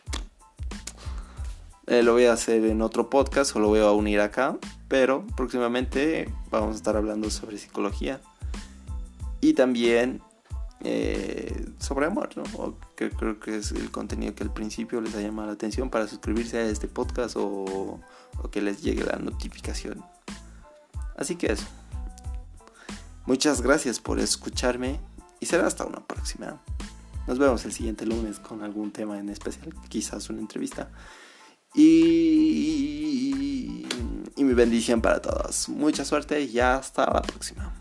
eh, 1.87 2.01
lo 2.01 2.13
voy 2.13 2.25
a 2.25 2.33
hacer 2.33 2.65
en 2.65 2.81
otro 2.81 3.09
podcast 3.09 3.55
o 3.55 3.59
lo 3.59 3.67
voy 3.67 3.79
a 3.79 3.91
unir 3.91 4.19
acá. 4.21 4.57
Pero 4.87 5.25
próximamente 5.35 6.31
vamos 6.49 6.73
a 6.73 6.77
estar 6.77 6.95
hablando 6.95 7.29
sobre 7.29 7.57
psicología. 7.57 8.21
Y 9.41 9.53
también 9.53 10.21
eh, 10.87 11.65
sobre 11.79 12.05
amor, 12.05 12.29
¿no? 12.37 12.43
que 12.95 13.09
creo 13.09 13.39
que 13.39 13.57
es 13.57 13.71
el 13.71 13.89
contenido 13.89 14.35
que 14.35 14.43
al 14.43 14.53
principio 14.53 15.01
les 15.01 15.15
ha 15.15 15.21
llamado 15.21 15.47
la 15.47 15.55
atención 15.55 15.89
para 15.89 16.07
suscribirse 16.07 16.59
a 16.59 16.67
este 16.67 16.87
podcast 16.87 17.35
o, 17.39 17.99
que 18.51 18.61
les 18.61 18.83
llegue 18.83 19.03
la 19.03 19.17
notificación. 19.17 20.05
Así 21.17 21.37
que 21.37 21.51
eso. 21.51 21.65
Muchas 23.25 23.61
gracias 23.61 23.99
por 23.99 24.19
escucharme 24.19 24.99
y 25.39 25.47
será 25.47 25.65
hasta 25.65 25.85
una 25.85 26.05
próxima. 26.05 26.61
Nos 27.25 27.39
vemos 27.39 27.65
el 27.65 27.71
siguiente 27.71 28.05
lunes 28.05 28.37
con 28.37 28.61
algún 28.61 28.91
tema 28.91 29.17
en 29.17 29.29
especial, 29.29 29.73
quizás 29.89 30.29
una 30.29 30.41
entrevista. 30.41 30.91
Y, 31.73 33.33
y 34.35 34.43
mi 34.43 34.53
bendición 34.53 35.01
para 35.01 35.19
todos. 35.19 35.67
Mucha 35.67 36.05
suerte 36.05 36.43
y 36.43 36.59
hasta 36.59 37.11
la 37.11 37.23
próxima. 37.23 37.73